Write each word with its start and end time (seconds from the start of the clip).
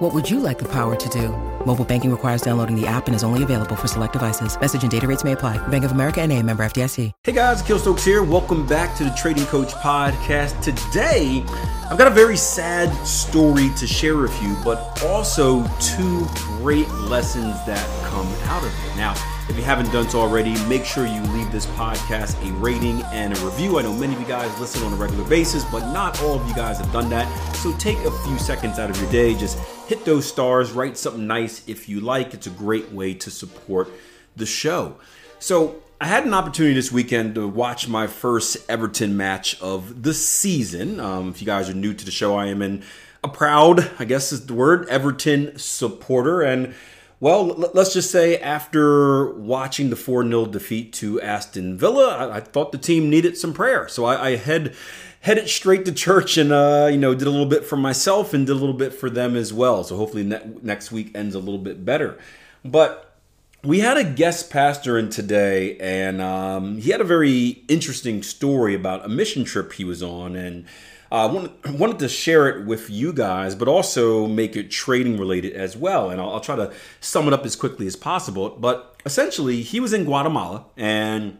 What 0.00 0.14
would 0.14 0.30
you 0.30 0.40
like 0.40 0.58
the 0.58 0.64
power 0.64 0.96
to 0.96 1.08
do? 1.10 1.28
Mobile 1.66 1.84
banking 1.84 2.10
requires 2.10 2.40
downloading 2.40 2.74
the 2.74 2.86
app 2.86 3.06
and 3.06 3.14
is 3.14 3.22
only 3.22 3.42
available 3.42 3.76
for 3.76 3.86
select 3.86 4.14
devices. 4.14 4.58
Message 4.58 4.80
and 4.80 4.90
data 4.90 5.06
rates 5.06 5.24
may 5.24 5.32
apply. 5.32 5.58
Bank 5.68 5.84
of 5.84 5.92
America 5.92 6.22
and 6.22 6.32
a 6.32 6.42
member 6.42 6.64
FDIC. 6.64 7.12
Hey 7.22 7.32
guys, 7.32 7.60
Akil 7.60 7.78
Stokes 7.78 8.02
here. 8.02 8.22
Welcome 8.22 8.66
back 8.66 8.96
to 8.96 9.04
the 9.04 9.10
Trading 9.10 9.44
Coach 9.44 9.74
Podcast. 9.74 10.58
Today, 10.62 11.44
I've 11.90 11.98
got 11.98 12.06
a 12.06 12.14
very 12.14 12.38
sad 12.38 12.90
story 13.06 13.68
to 13.76 13.86
share 13.86 14.16
with 14.16 14.42
you, 14.42 14.56
but 14.64 15.04
also 15.04 15.62
two 15.80 16.26
great 16.34 16.88
lessons 16.92 17.54
that 17.66 17.86
come 18.08 18.26
out 18.44 18.62
of 18.64 18.70
it. 18.70 18.96
Now, 18.96 19.12
if 19.50 19.56
you 19.58 19.62
haven't 19.62 19.92
done 19.92 20.08
so 20.08 20.20
already, 20.20 20.54
make 20.64 20.86
sure 20.86 21.04
you 21.04 21.20
leave 21.34 21.52
this 21.52 21.66
podcast 21.66 22.40
a 22.48 22.52
rating 22.54 23.02
and 23.12 23.36
a 23.36 23.40
review. 23.44 23.78
I 23.78 23.82
know 23.82 23.92
many 23.92 24.14
of 24.14 24.20
you 24.20 24.26
guys 24.26 24.58
listen 24.58 24.82
on 24.82 24.94
a 24.94 24.96
regular 24.96 25.28
basis, 25.28 25.62
but 25.64 25.92
not 25.92 26.22
all 26.22 26.40
of 26.40 26.48
you 26.48 26.54
guys 26.54 26.78
have 26.78 26.90
done 26.90 27.10
that. 27.10 27.28
So 27.56 27.76
take 27.76 27.98
a 27.98 28.10
few 28.24 28.38
seconds 28.38 28.78
out 28.78 28.88
of 28.88 28.98
your 28.98 29.10
day, 29.10 29.34
just 29.34 29.58
hit 29.90 30.04
those 30.04 30.24
stars, 30.24 30.70
write 30.70 30.96
something 30.96 31.26
nice 31.26 31.66
if 31.66 31.88
you 31.88 31.98
like. 31.98 32.32
It's 32.32 32.46
a 32.46 32.50
great 32.50 32.92
way 32.92 33.12
to 33.14 33.28
support 33.28 33.90
the 34.36 34.46
show. 34.46 35.00
So, 35.40 35.82
I 36.00 36.06
had 36.06 36.24
an 36.24 36.32
opportunity 36.32 36.74
this 36.74 36.92
weekend 36.92 37.34
to 37.34 37.46
watch 37.46 37.88
my 37.88 38.06
first 38.06 38.56
Everton 38.70 39.16
match 39.16 39.60
of 39.60 40.04
the 40.04 40.14
season. 40.14 41.00
Um, 41.00 41.28
if 41.28 41.42
you 41.42 41.46
guys 41.46 41.68
are 41.68 41.74
new 41.74 41.92
to 41.92 42.04
the 42.04 42.10
show, 42.12 42.36
I 42.36 42.46
am 42.46 42.62
in 42.62 42.84
a 43.24 43.28
proud, 43.28 43.90
I 43.98 44.04
guess 44.04 44.32
is 44.32 44.46
the 44.46 44.54
word, 44.54 44.88
Everton 44.88 45.58
supporter. 45.58 46.40
And 46.40 46.72
well, 47.18 47.48
let's 47.48 47.92
just 47.92 48.12
say 48.12 48.38
after 48.38 49.32
watching 49.32 49.90
the 49.90 49.96
4 49.96 50.24
0 50.24 50.46
defeat 50.46 50.92
to 50.94 51.20
Aston 51.20 51.76
Villa, 51.76 52.16
I, 52.16 52.36
I, 52.36 52.40
thought 52.40 52.72
the 52.72 52.78
team 52.78 53.10
needed 53.10 53.36
some 53.36 53.52
prayer. 53.52 53.88
So 53.88 54.06
I, 54.06 54.28
I 54.28 54.36
head, 54.36 54.74
headed 55.20 55.48
straight 55.48 55.84
to 55.84 55.92
church 55.92 56.36
and, 56.36 56.50
uh, 56.50 56.88
you 56.90 56.96
know, 56.96 57.14
did 57.14 57.26
a 57.26 57.30
little 57.30 57.46
bit 57.46 57.64
for 57.64 57.76
myself 57.76 58.32
and 58.32 58.46
did 58.46 58.52
a 58.52 58.58
little 58.58 58.74
bit 58.74 58.92
for 58.92 59.10
them 59.10 59.36
as 59.36 59.52
well. 59.52 59.84
So 59.84 59.96
hopefully 59.96 60.24
ne- 60.24 60.54
next 60.62 60.90
week 60.90 61.10
ends 61.14 61.34
a 61.34 61.38
little 61.38 61.58
bit 61.58 61.84
better. 61.84 62.18
But 62.64 63.14
we 63.62 63.80
had 63.80 63.98
a 63.98 64.04
guest 64.04 64.50
pastor 64.50 64.98
in 64.98 65.10
today, 65.10 65.76
and 65.78 66.22
um, 66.22 66.78
he 66.78 66.90
had 66.90 67.00
a 67.00 67.04
very 67.04 67.62
interesting 67.68 68.22
story 68.22 68.74
about 68.74 69.04
a 69.04 69.08
mission 69.08 69.44
trip 69.44 69.74
he 69.74 69.84
was 69.84 70.02
on, 70.02 70.34
and 70.34 70.64
I 71.12 71.24
uh, 71.24 71.32
wanted, 71.32 71.78
wanted 71.78 71.98
to 71.98 72.08
share 72.08 72.48
it 72.48 72.66
with 72.66 72.88
you 72.88 73.12
guys, 73.12 73.54
but 73.54 73.68
also 73.68 74.26
make 74.26 74.56
it 74.56 74.70
trading 74.70 75.18
related 75.18 75.52
as 75.52 75.76
well. 75.76 76.08
And 76.08 76.20
I'll, 76.20 76.34
I'll 76.34 76.40
try 76.40 76.56
to 76.56 76.72
sum 77.00 77.26
it 77.26 77.34
up 77.34 77.44
as 77.44 77.56
quickly 77.56 77.86
as 77.86 77.96
possible. 77.96 78.50
But 78.50 78.96
essentially, 79.04 79.62
he 79.62 79.80
was 79.80 79.92
in 79.92 80.04
Guatemala, 80.04 80.66
and 80.76 81.36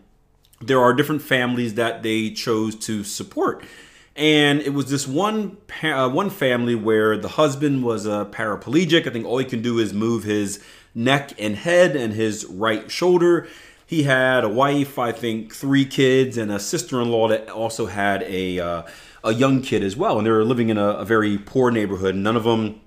there 0.60 0.80
are 0.80 0.92
different 0.92 1.22
families 1.22 1.74
that 1.74 2.02
they 2.02 2.30
chose 2.30 2.74
to 2.76 3.02
support. 3.02 3.64
And 4.14 4.60
it 4.60 4.74
was 4.74 4.90
this 4.90 5.08
one 5.08 5.56
uh, 5.82 6.10
one 6.10 6.30
family 6.30 6.74
where 6.74 7.16
the 7.16 7.28
husband 7.28 7.82
was 7.82 8.06
a 8.06 8.28
paraplegic. 8.30 9.06
I 9.06 9.10
think 9.10 9.24
all 9.24 9.38
he 9.38 9.44
can 9.44 9.62
do 9.62 9.78
is 9.78 9.94
move 9.94 10.24
his 10.24 10.62
neck 10.94 11.32
and 11.38 11.56
head 11.56 11.96
and 11.96 12.12
his 12.12 12.44
right 12.46 12.90
shoulder. 12.90 13.48
He 13.86 14.02
had 14.02 14.44
a 14.44 14.48
wife, 14.48 14.98
I 14.98 15.12
think, 15.12 15.54
three 15.54 15.84
kids, 15.84 16.36
and 16.36 16.52
a 16.52 16.60
sister-in-law 16.60 17.28
that 17.28 17.48
also 17.48 17.86
had 17.86 18.22
a 18.24 18.58
uh, 18.58 18.82
a 19.24 19.32
young 19.32 19.62
kid 19.62 19.82
as 19.82 19.96
well. 19.96 20.18
And 20.18 20.26
they 20.26 20.30
were 20.30 20.44
living 20.44 20.68
in 20.68 20.76
a, 20.76 20.88
a 20.88 21.04
very 21.04 21.38
poor 21.38 21.70
neighborhood. 21.70 22.14
None 22.14 22.36
of 22.36 22.44
them 22.44 22.80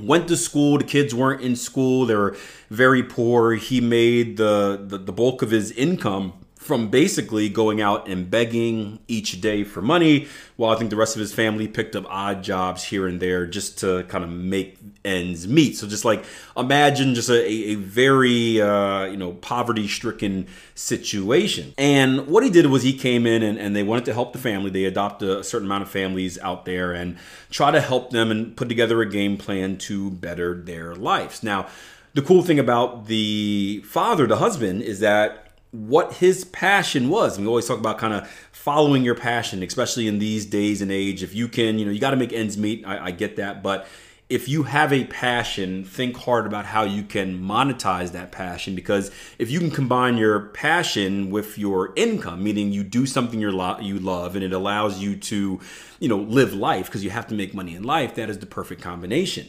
went 0.00 0.26
to 0.28 0.36
school. 0.36 0.78
The 0.78 0.84
kids 0.84 1.14
weren't 1.14 1.42
in 1.42 1.54
school. 1.54 2.06
They 2.06 2.16
were 2.16 2.36
very 2.70 3.02
poor. 3.02 3.52
He 3.52 3.80
made 3.80 4.38
the, 4.38 4.82
the, 4.84 4.98
the 4.98 5.12
bulk 5.12 5.42
of 5.42 5.50
his 5.50 5.70
income 5.72 6.32
from 6.64 6.88
basically 6.88 7.50
going 7.50 7.82
out 7.82 8.08
and 8.08 8.30
begging 8.30 8.98
each 9.06 9.42
day 9.42 9.62
for 9.64 9.82
money, 9.82 10.26
while 10.56 10.74
I 10.74 10.78
think 10.78 10.88
the 10.88 10.96
rest 10.96 11.14
of 11.14 11.20
his 11.20 11.34
family 11.34 11.68
picked 11.68 11.94
up 11.94 12.06
odd 12.08 12.42
jobs 12.42 12.84
here 12.84 13.06
and 13.06 13.20
there 13.20 13.44
just 13.44 13.78
to 13.80 14.04
kind 14.04 14.24
of 14.24 14.30
make 14.30 14.78
ends 15.04 15.46
meet. 15.46 15.76
So 15.76 15.86
just 15.86 16.06
like 16.06 16.24
imagine 16.56 17.14
just 17.14 17.28
a, 17.28 17.44
a 17.44 17.74
very 17.74 18.62
uh, 18.62 19.04
you 19.04 19.18
know 19.18 19.32
poverty 19.34 19.86
stricken 19.86 20.46
situation. 20.74 21.74
And 21.76 22.28
what 22.28 22.42
he 22.42 22.48
did 22.48 22.64
was 22.66 22.82
he 22.82 22.96
came 22.96 23.26
in 23.26 23.42
and, 23.42 23.58
and 23.58 23.76
they 23.76 23.82
wanted 23.82 24.06
to 24.06 24.14
help 24.14 24.32
the 24.32 24.38
family. 24.38 24.70
They 24.70 24.84
adopt 24.86 25.22
a 25.22 25.44
certain 25.44 25.66
amount 25.66 25.82
of 25.82 25.90
families 25.90 26.38
out 26.38 26.64
there 26.64 26.92
and 26.92 27.18
try 27.50 27.72
to 27.72 27.80
help 27.82 28.08
them 28.08 28.30
and 28.30 28.56
put 28.56 28.70
together 28.70 29.02
a 29.02 29.06
game 29.06 29.36
plan 29.36 29.76
to 29.78 30.10
better 30.10 30.54
their 30.54 30.94
lives. 30.94 31.42
Now. 31.42 31.66
The 32.14 32.22
cool 32.22 32.44
thing 32.44 32.60
about 32.60 33.06
the 33.06 33.82
father, 33.84 34.28
the 34.28 34.36
husband, 34.36 34.82
is 34.82 35.00
that 35.00 35.43
what 35.74 36.14
his 36.14 36.44
passion 36.44 37.08
was. 37.08 37.36
And 37.36 37.44
we 37.44 37.48
always 37.48 37.66
talk 37.66 37.80
about 37.80 37.98
kind 37.98 38.14
of 38.14 38.30
following 38.52 39.02
your 39.02 39.16
passion, 39.16 39.60
especially 39.62 40.06
in 40.06 40.20
these 40.20 40.46
days 40.46 40.80
and 40.80 40.92
age. 40.92 41.24
If 41.24 41.34
you 41.34 41.48
can, 41.48 41.80
you 41.80 41.84
know, 41.84 41.90
you 41.90 41.98
got 41.98 42.12
to 42.12 42.16
make 42.16 42.32
ends 42.32 42.56
meet. 42.56 42.86
I, 42.86 43.06
I, 43.06 43.10
get 43.10 43.34
that. 43.36 43.60
But 43.60 43.88
if 44.28 44.48
you 44.48 44.62
have 44.62 44.92
a 44.92 45.04
passion, 45.06 45.84
think 45.84 46.16
hard 46.16 46.46
about 46.46 46.64
how 46.66 46.84
you 46.84 47.02
can 47.02 47.42
monetize 47.42 48.12
that 48.12 48.30
passion. 48.30 48.76
Because 48.76 49.10
if 49.36 49.50
you 49.50 49.58
can 49.58 49.72
combine 49.72 50.16
your 50.16 50.46
passion 50.50 51.32
with 51.32 51.58
your 51.58 51.92
income, 51.96 52.44
meaning 52.44 52.70
you 52.70 52.84
do 52.84 53.04
something 53.04 53.40
you 53.40 53.50
lo- 53.50 53.80
you 53.80 53.98
love 53.98 54.36
and 54.36 54.44
it 54.44 54.52
allows 54.52 55.00
you 55.00 55.16
to, 55.16 55.58
you 55.98 56.08
know, 56.08 56.18
live 56.18 56.54
life 56.54 56.86
because 56.86 57.02
you 57.02 57.10
have 57.10 57.26
to 57.26 57.34
make 57.34 57.52
money 57.52 57.74
in 57.74 57.82
life, 57.82 58.14
that 58.14 58.30
is 58.30 58.38
the 58.38 58.46
perfect 58.46 58.80
combination. 58.80 59.48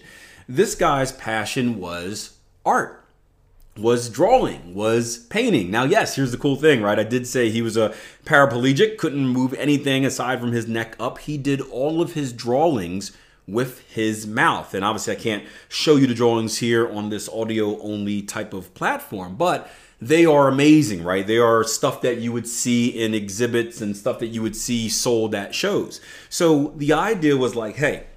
This 0.50 0.74
guy's 0.74 1.12
passion 1.12 1.80
was 1.80 2.40
art 2.66 3.05
was 3.78 4.10
drawing, 4.10 4.74
was 4.74 5.18
painting. 5.18 5.70
Now, 5.70 5.84
yes, 5.84 6.16
here's 6.16 6.32
the 6.32 6.38
cool 6.38 6.56
thing, 6.56 6.82
right? 6.82 6.98
I 6.98 7.04
did 7.04 7.28
say 7.28 7.50
he 7.50 7.62
was 7.62 7.76
a 7.76 7.94
paraplegic, 8.26 8.98
couldn't 8.98 9.28
move 9.28 9.54
anything 9.56 10.06
aside 10.06 10.40
from 10.40 10.54
his 10.54 10.68
neck 10.68 10.96
up. 11.00 11.18
He 11.20 11.38
did 11.38 11.60
all 11.62 12.02
of 12.02 12.14
his 12.14 12.32
drawings 12.32 13.12
with 13.48 13.82
his 13.90 14.26
mouth. 14.26 14.74
And 14.74 14.86
obviously, 14.86 15.16
I 15.16 15.20
can't 15.20 15.44
show 15.68 15.98
you 15.98 16.08
the 16.08 16.14
drawings 16.14 16.60
here 16.60 16.90
on 16.90 17.10
this 17.10 17.28
audio 17.30 17.80
only 17.82 18.22
type 18.22 18.54
of 18.54 18.74
platform, 18.74 19.36
but 19.36 19.70
they 20.02 20.26
are 20.26 20.48
amazing, 20.48 21.04
right? 21.04 21.28
They 21.28 21.38
are 21.38 21.64
stuff 21.64 22.02
that 22.02 22.18
you 22.18 22.32
would 22.32 22.48
see 22.48 22.88
in 22.88 23.14
exhibits 23.14 23.82
and 23.82 23.96
stuff 23.96 24.20
that 24.20 24.28
you 24.28 24.42
would 24.42 24.56
see 24.56 24.90
sold 24.90 25.36
at 25.36 25.54
shows. 25.54 26.00
So 26.30 26.74
the 26.78 26.94
idea 26.94 27.38
was 27.38 27.56
like, 27.56 27.76
hey, 27.76 28.08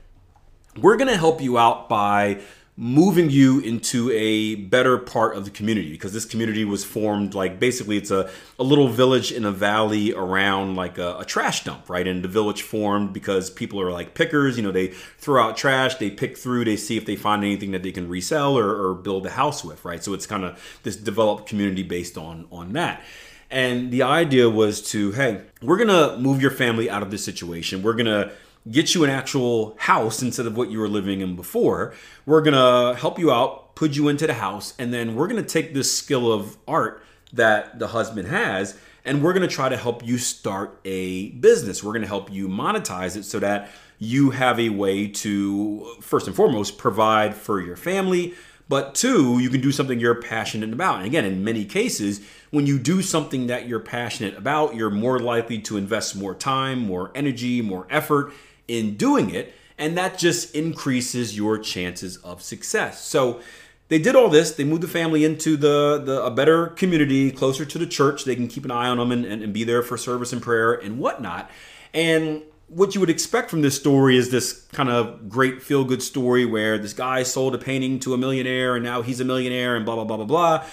we're 0.77 0.97
going 0.97 1.09
to 1.09 1.17
help 1.17 1.41
you 1.41 1.59
out 1.59 1.89
by 1.89 2.41
moving 2.81 3.29
you 3.29 3.59
into 3.59 4.09
a 4.13 4.55
better 4.55 4.99
part 4.99 5.37
of 5.37 5.45
the 5.45 5.51
community 5.51 5.91
because 5.91 6.13
this 6.13 6.25
community 6.25 6.65
was 6.65 6.85
formed 6.85 7.35
like 7.35 7.59
basically 7.59 7.97
it's 7.97 8.13
a, 8.13 8.31
a 8.57 8.63
little 8.63 8.87
village 8.87 9.33
in 9.33 9.45
a 9.45 9.51
valley 9.51 10.15
around 10.15 10.77
like 10.77 10.97
a, 10.97 11.19
a, 11.19 11.25
trash 11.25 11.65
dump 11.65 11.91
right? 11.91 12.07
And 12.07 12.23
the 12.23 12.29
village 12.29 12.63
formed 12.63 13.13
because 13.13 13.51
people 13.51 13.81
are 13.81 13.91
like 13.91 14.15
pickers 14.15 14.57
you 14.57 14.63
know 14.63 14.71
they 14.71 14.87
throw 14.87 15.43
out 15.43 15.57
trash 15.57 15.97
they 15.97 16.09
pick 16.09 16.39
through 16.39 16.67
they 16.67 16.77
see 16.77 16.97
if 16.97 17.05
they 17.05 17.17
find 17.17 17.43
anything 17.43 17.73
that 17.73 17.83
they 17.83 17.91
can 17.91 18.09
resell 18.09 18.57
or, 18.57 18.91
or 18.91 18.95
build 18.95 19.27
a 19.27 19.31
house 19.31 19.65
with 19.65 19.85
right? 19.85 20.05
So 20.05 20.15
it's 20.15 20.27
kind 20.27 20.45
of 20.45 20.81
this 20.85 20.95
developed 20.95 21.49
community 21.49 21.83
based 21.83 22.17
on 22.17 22.47
on 22.53 22.75
that. 22.75 23.03
And 23.51 23.91
the 23.91 24.03
idea 24.03 24.49
was 24.49 24.83
to 24.93 25.11
hey 25.11 25.41
we're 25.63 25.79
gonna 25.79 26.17
move 26.17 26.41
your 26.41 26.53
family 26.53 26.89
out 26.89 27.03
of 27.03 27.11
this 27.11 27.25
situation. 27.25 27.83
We're 27.83 27.95
gonna 27.95 28.31
get 28.71 28.95
you 28.95 29.05
an 29.05 29.11
actual 29.11 29.77
house 29.79 30.23
instead 30.23 30.47
of 30.47 30.57
what 30.57 30.71
you 30.71 30.79
were 30.79 30.89
living 30.89 31.21
in 31.21 31.37
before. 31.37 31.95
We're 32.27 32.43
gonna 32.43 32.95
help 32.95 33.19
you 33.19 33.31
out, 33.33 33.75
put 33.75 33.97
you 33.97 34.09
into 34.09 34.27
the 34.27 34.35
house, 34.35 34.75
and 34.79 34.93
then 34.93 35.15
we're 35.15 35.29
gonna 35.29 35.43
take 35.43 35.75
this 35.75 35.95
skill 35.97 36.33
of 36.33 36.57
art 36.67 37.03
that 37.33 37.79
the 37.79 37.89
husband 37.89 38.29
has 38.29 38.77
and 39.05 39.23
we're 39.23 39.33
gonna 39.33 39.49
try 39.49 39.69
to 39.69 39.77
help 39.77 40.07
you 40.07 40.19
start 40.19 40.79
a 40.85 41.31
business. 41.31 41.83
We're 41.83 41.95
gonna 41.95 42.07
help 42.07 42.31
you 42.31 42.49
monetize 42.49 43.17
it 43.17 43.25
so 43.25 43.39
that 43.39 43.71
you 43.99 44.31
have 44.31 44.61
a 44.61 44.69
way 44.69 45.09
to, 45.09 45.97
first 46.01 46.27
and 46.27 46.37
foremost, 46.37 46.79
provide 46.79 47.35
for 47.35 47.61
your 47.61 47.77
family, 47.77 48.35
but 48.69 48.95
two, 48.95 49.39
you 49.39 49.49
can 49.49 49.63
do 49.63 49.73
something 49.73 49.99
you're 49.99 50.21
passionate 50.21 50.73
about. 50.73 50.99
And 50.99 51.07
again, 51.07 51.25
in 51.25 51.43
many 51.43 51.65
cases, 51.65 52.21
when 52.51 52.67
you 52.67 52.79
do 52.79 53.01
something 53.01 53.47
that 53.47 53.67
you're 53.67 53.81
passionate 53.81 54.37
about, 54.37 54.75
you're 54.75 54.91
more 54.91 55.19
likely 55.19 55.59
to 55.61 55.79
invest 55.79 56.15
more 56.15 56.35
time, 56.35 56.81
more 56.81 57.11
energy, 57.15 57.63
more 57.63 57.87
effort 57.89 58.33
in 58.69 58.97
doing 58.97 59.31
it, 59.31 59.55
and 59.77 59.97
that 59.97 60.19
just 60.19 60.55
increases 60.55 61.37
your 61.37 61.59
chances 61.59 62.17
of 62.19 62.43
success. 62.43 63.05
So 63.05 63.41
they 63.89 63.99
did 63.99 64.15
all 64.15 64.29
this. 64.29 64.53
They 64.53 64.65
moved 64.65 64.83
the 64.83 64.89
family 64.89 65.25
into 65.25 65.57
the, 65.57 66.03
the 66.05 66.25
a 66.25 66.31
better 66.31 66.69
community, 66.69 67.31
closer 67.31 67.65
to 67.65 67.79
the 67.79 67.87
church. 67.87 68.25
They 68.25 68.37
can 68.37 68.49
keep 68.49 68.65
an 68.65 68.71
eye 68.71 68.89
on 68.89 68.99
them 68.99 69.11
and, 69.11 69.25
and, 69.25 69.43
and 69.43 69.53
be 69.53 69.65
there 69.65 69.83
for 69.83 69.97
service 69.97 70.33
and 70.33 70.43
prayer 70.43 70.75
and 70.75 70.99
whatnot. 70.99 71.51
And 71.95 72.43
what 72.69 72.95
you 72.95 73.01
would 73.01 73.11
expect 73.11 73.51
from 73.51 73.63
this 73.63 73.77
story 73.77 74.17
is 74.17 74.31
this 74.31 74.67
kind 74.73 74.91
of 74.91 75.29
great 75.29 75.63
feel 75.63 75.85
good 75.85 76.03
story 76.03 76.45
where 76.45 76.77
this 76.77 76.93
guy 76.93 77.23
sold 77.23 77.55
a 77.55 77.59
painting 77.59 77.99
to 78.01 78.13
a 78.13 78.19
millionaire 78.19 78.77
and 78.77 78.85
now 78.85 79.01
he's 79.01 79.21
a 79.21 79.25
millionaire 79.25 79.75
and 79.75 79.87
blah, 79.87 79.95
blah, 79.95 80.05
blah, 80.05 80.19
blah, 80.19 80.27
blah. 80.27 80.65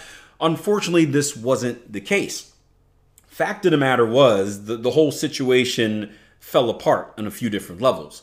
Unfortunately, 0.42 1.06
this 1.06 1.38
wasn't 1.38 1.94
the 1.94 2.02
case 2.02 2.52
fact 3.36 3.66
of 3.66 3.72
the 3.72 3.78
matter 3.78 4.06
was 4.06 4.64
the, 4.64 4.78
the 4.78 4.92
whole 4.92 5.12
situation 5.12 6.10
fell 6.46 6.70
apart 6.70 7.12
on 7.18 7.26
a 7.26 7.32
few 7.32 7.50
different 7.50 7.82
levels. 7.82 8.22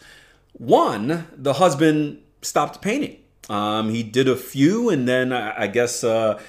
One, 0.52 1.26
the 1.36 1.54
husband 1.54 2.22
stopped 2.40 2.80
painting. 2.80 3.18
Um, 3.50 3.90
he 3.90 4.04
did 4.04 4.28
a 4.28 4.36
few, 4.36 4.88
and 4.88 5.08
then 5.08 5.32
I, 5.32 5.64
I 5.64 5.66
guess 5.66 6.04
uh, 6.04 6.40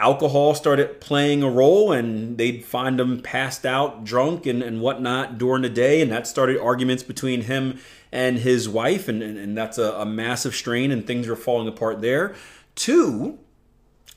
alcohol 0.00 0.54
started 0.54 1.02
playing 1.02 1.42
a 1.42 1.50
role, 1.50 1.92
and 1.92 2.38
they'd 2.38 2.64
find 2.64 2.98
him 2.98 3.20
passed 3.20 3.66
out, 3.66 4.04
drunk, 4.04 4.46
and, 4.46 4.62
and 4.62 4.80
whatnot 4.80 5.36
during 5.36 5.60
the 5.60 5.68
day, 5.68 6.00
and 6.00 6.10
that 6.10 6.26
started 6.26 6.58
arguments 6.58 7.02
between 7.02 7.42
him 7.42 7.78
and 8.10 8.38
his 8.38 8.66
wife, 8.66 9.06
and, 9.06 9.22
and, 9.22 9.36
and 9.36 9.56
that's 9.56 9.76
a, 9.76 9.92
a 9.92 10.06
massive 10.06 10.54
strain, 10.54 10.90
and 10.90 11.06
things 11.06 11.28
are 11.28 11.36
falling 11.36 11.68
apart 11.68 12.00
there. 12.00 12.34
Two, 12.74 13.38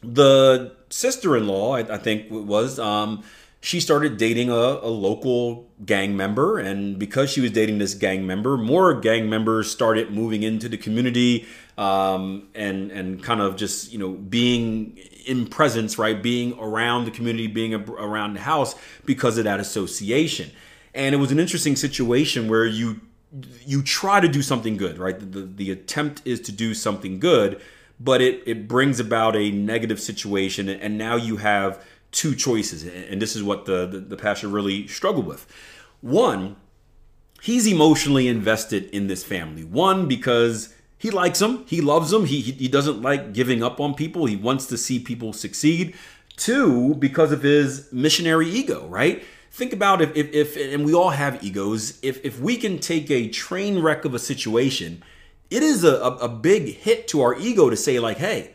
the 0.01 0.71
sister-in-law, 0.89 1.75
I, 1.75 1.79
I 1.95 1.97
think 1.97 2.31
it 2.31 2.45
was. 2.45 2.79
Um, 2.79 3.21
she 3.65 3.79
started 3.79 4.17
dating 4.17 4.51
a, 4.51 4.53
a, 4.53 4.91
local 4.93 5.67
gang 5.83 6.15
member. 6.15 6.59
And 6.59 6.99
because 6.99 7.31
she 7.31 7.41
was 7.41 7.49
dating 7.49 7.79
this 7.79 7.95
gang 7.95 8.27
member, 8.27 8.57
more 8.57 8.93
gang 8.93 9.27
members 9.27 9.71
started 9.71 10.11
moving 10.11 10.43
into 10.43 10.69
the 10.69 10.77
community 10.77 11.47
um, 11.75 12.47
and, 12.53 12.91
and 12.91 13.23
kind 13.23 13.41
of 13.41 13.55
just, 13.55 13.91
you 13.91 13.97
know, 13.97 14.11
being 14.11 14.97
in 15.25 15.47
presence, 15.47 15.97
right? 15.97 16.21
Being 16.21 16.55
around 16.59 17.05
the 17.05 17.11
community, 17.11 17.47
being 17.47 17.73
around 17.73 18.35
the 18.35 18.41
house 18.41 18.75
because 19.03 19.39
of 19.39 19.45
that 19.45 19.59
association. 19.59 20.51
And 20.93 21.15
it 21.15 21.17
was 21.17 21.31
an 21.31 21.39
interesting 21.39 21.75
situation 21.75 22.47
where 22.47 22.67
you 22.67 23.01
you 23.65 23.81
try 23.81 24.21
to 24.21 24.29
do 24.29 24.41
something 24.41 24.77
good, 24.77 24.97
right? 24.97 25.19
The, 25.19 25.25
the, 25.25 25.41
the 25.41 25.71
attempt 25.71 26.21
is 26.23 26.39
to 26.41 26.53
do 26.53 26.73
something 26.73 27.19
good, 27.19 27.59
but 27.99 28.21
it, 28.21 28.43
it 28.45 28.65
brings 28.65 28.99
about 28.99 29.35
a 29.35 29.51
negative 29.51 29.99
situation. 29.99 30.69
And 30.69 30.97
now 30.97 31.17
you 31.17 31.37
have 31.37 31.83
two 32.15 32.33
choices, 32.33 32.83
and 32.85 33.21
this 33.21 33.35
is 33.35 33.43
what 33.43 33.65
the, 33.65 33.85
the, 33.85 33.99
the 33.99 34.17
pastor 34.17 34.47
really 34.47 34.87
struggled 34.87 35.27
with. 35.27 35.45
One, 35.99 36.55
he's 37.41 37.67
emotionally 37.67 38.27
invested 38.29 38.85
in 38.91 39.07
this 39.07 39.23
family. 39.23 39.65
One, 39.65 40.07
because 40.07 40.73
he 40.97 41.11
likes 41.11 41.39
them, 41.39 41.65
he 41.67 41.81
loves 41.81 42.11
them, 42.11 42.25
he, 42.25 42.39
he 42.39 42.69
doesn't 42.69 43.01
like 43.01 43.33
giving 43.33 43.61
up 43.61 43.81
on 43.81 43.93
people, 43.93 44.25
he 44.25 44.37
wants 44.37 44.65
to 44.67 44.77
see 44.77 44.97
people 44.97 45.33
succeed. 45.33 45.93
Two, 46.37 46.95
because 46.95 47.31
of 47.31 47.41
his 47.43 47.91
missionary 47.91 48.49
ego, 48.49 48.87
right? 48.87 49.23
Think 49.51 49.73
about 49.73 50.01
if, 50.01 50.15
if, 50.15 50.33
if 50.33 50.73
and 50.73 50.85
we 50.85 50.93
all 50.93 51.11
have 51.11 51.43
egos, 51.43 51.99
if, 52.01 52.23
if 52.23 52.39
we 52.39 52.55
can 52.55 52.79
take 52.79 53.11
a 53.11 53.27
train 53.27 53.79
wreck 53.79 54.05
of 54.05 54.13
a 54.13 54.19
situation, 54.19 55.03
it 55.49 55.63
is 55.63 55.83
a, 55.83 55.95
a, 55.95 56.17
a 56.17 56.29
big 56.29 56.75
hit 56.75 57.07
to 57.09 57.21
our 57.21 57.37
ego 57.37 57.69
to 57.69 57.75
say, 57.75 57.99
like, 57.99 58.17
hey, 58.17 58.51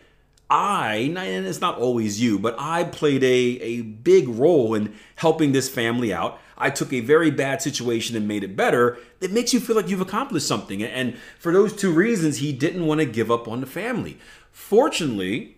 I, 0.51 0.95
and 1.17 1.47
it's 1.47 1.61
not 1.61 1.79
always 1.79 2.21
you, 2.21 2.39
but 2.39 2.57
I 2.59 2.85
played 2.85 3.23
a, 3.23 3.27
a 3.27 3.83
big 3.83 4.29
role 4.29 4.75
in 4.75 4.95
helping 5.17 5.53
this 5.53 5.69
family 5.69 6.13
out. 6.13 6.41
I 6.59 6.71
took 6.71 6.93
a 6.93 7.01
very 7.01 7.31
bad 7.31 7.63
situation 7.63 8.17
and 8.17 8.29
made 8.29 8.45
it 8.45 8.57
better. 8.57 8.99
It 9.21 9.33
makes 9.33 9.55
you 9.55 9.61
feel 9.61 9.77
like 9.77 9.89
you've 9.89 10.01
accomplished 10.01 10.49
something. 10.49 10.83
And 10.83 11.17
for 11.39 11.53
those 11.53 11.75
two 11.75 11.93
reasons, 11.93 12.39
he 12.39 12.53
didn't 12.53 12.87
want 12.87 13.01
to 13.01 13.07
give 13.07 13.31
up 13.31 13.49
on 13.49 13.61
the 13.61 13.67
family. 13.67 14.19
Fortunately, 14.51 15.57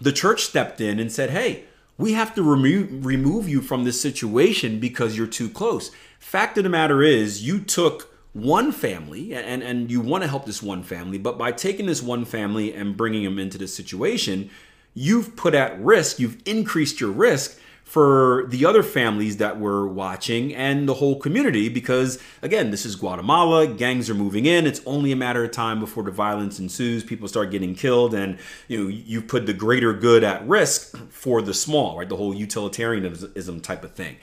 the 0.00 0.12
church 0.12 0.42
stepped 0.42 0.80
in 0.80 1.00
and 1.00 1.10
said, 1.10 1.30
hey, 1.30 1.64
we 1.96 2.12
have 2.12 2.34
to 2.36 2.42
remove, 2.42 3.04
remove 3.04 3.48
you 3.48 3.60
from 3.60 3.84
this 3.84 4.00
situation 4.00 4.78
because 4.78 5.16
you're 5.16 5.26
too 5.26 5.48
close. 5.48 5.90
Fact 6.20 6.56
of 6.58 6.64
the 6.64 6.70
matter 6.70 7.02
is, 7.02 7.44
you 7.44 7.58
took 7.58 8.07
one 8.32 8.72
family 8.72 9.34
and, 9.34 9.62
and 9.62 9.90
you 9.90 10.00
want 10.00 10.22
to 10.22 10.28
help 10.28 10.46
this 10.46 10.62
one 10.62 10.82
family, 10.82 11.18
but 11.18 11.38
by 11.38 11.52
taking 11.52 11.86
this 11.86 12.02
one 12.02 12.24
family 12.24 12.72
and 12.72 12.96
bringing 12.96 13.24
them 13.24 13.38
into 13.38 13.58
this 13.58 13.74
situation, 13.74 14.50
you've 14.94 15.36
put 15.36 15.54
at 15.54 15.80
risk, 15.80 16.18
you've 16.18 16.40
increased 16.44 17.00
your 17.00 17.10
risk 17.10 17.58
for 17.84 18.44
the 18.48 18.66
other 18.66 18.82
families 18.82 19.38
that 19.38 19.58
were 19.58 19.88
watching 19.88 20.54
and 20.54 20.86
the 20.86 20.92
whole 20.92 21.18
community 21.18 21.70
because 21.70 22.22
again 22.42 22.70
this 22.70 22.84
is 22.84 22.94
guatemala 22.94 23.66
gangs 23.66 24.10
are 24.10 24.14
moving 24.14 24.44
in 24.44 24.66
it's 24.66 24.82
only 24.84 25.10
a 25.10 25.16
matter 25.16 25.42
of 25.42 25.50
time 25.50 25.80
before 25.80 26.02
the 26.02 26.10
violence 26.10 26.58
ensues 26.58 27.02
people 27.02 27.26
start 27.26 27.50
getting 27.50 27.74
killed 27.74 28.12
and 28.12 28.38
you 28.68 28.82
know 28.84 28.88
you 28.90 29.22
put 29.22 29.46
the 29.46 29.54
greater 29.54 29.94
good 29.94 30.22
at 30.22 30.46
risk 30.46 30.98
for 31.08 31.40
the 31.40 31.54
small 31.54 31.96
right 31.96 32.10
the 32.10 32.16
whole 32.16 32.34
utilitarianism 32.34 33.60
type 33.60 33.84
of 33.84 33.92
thing. 33.92 34.16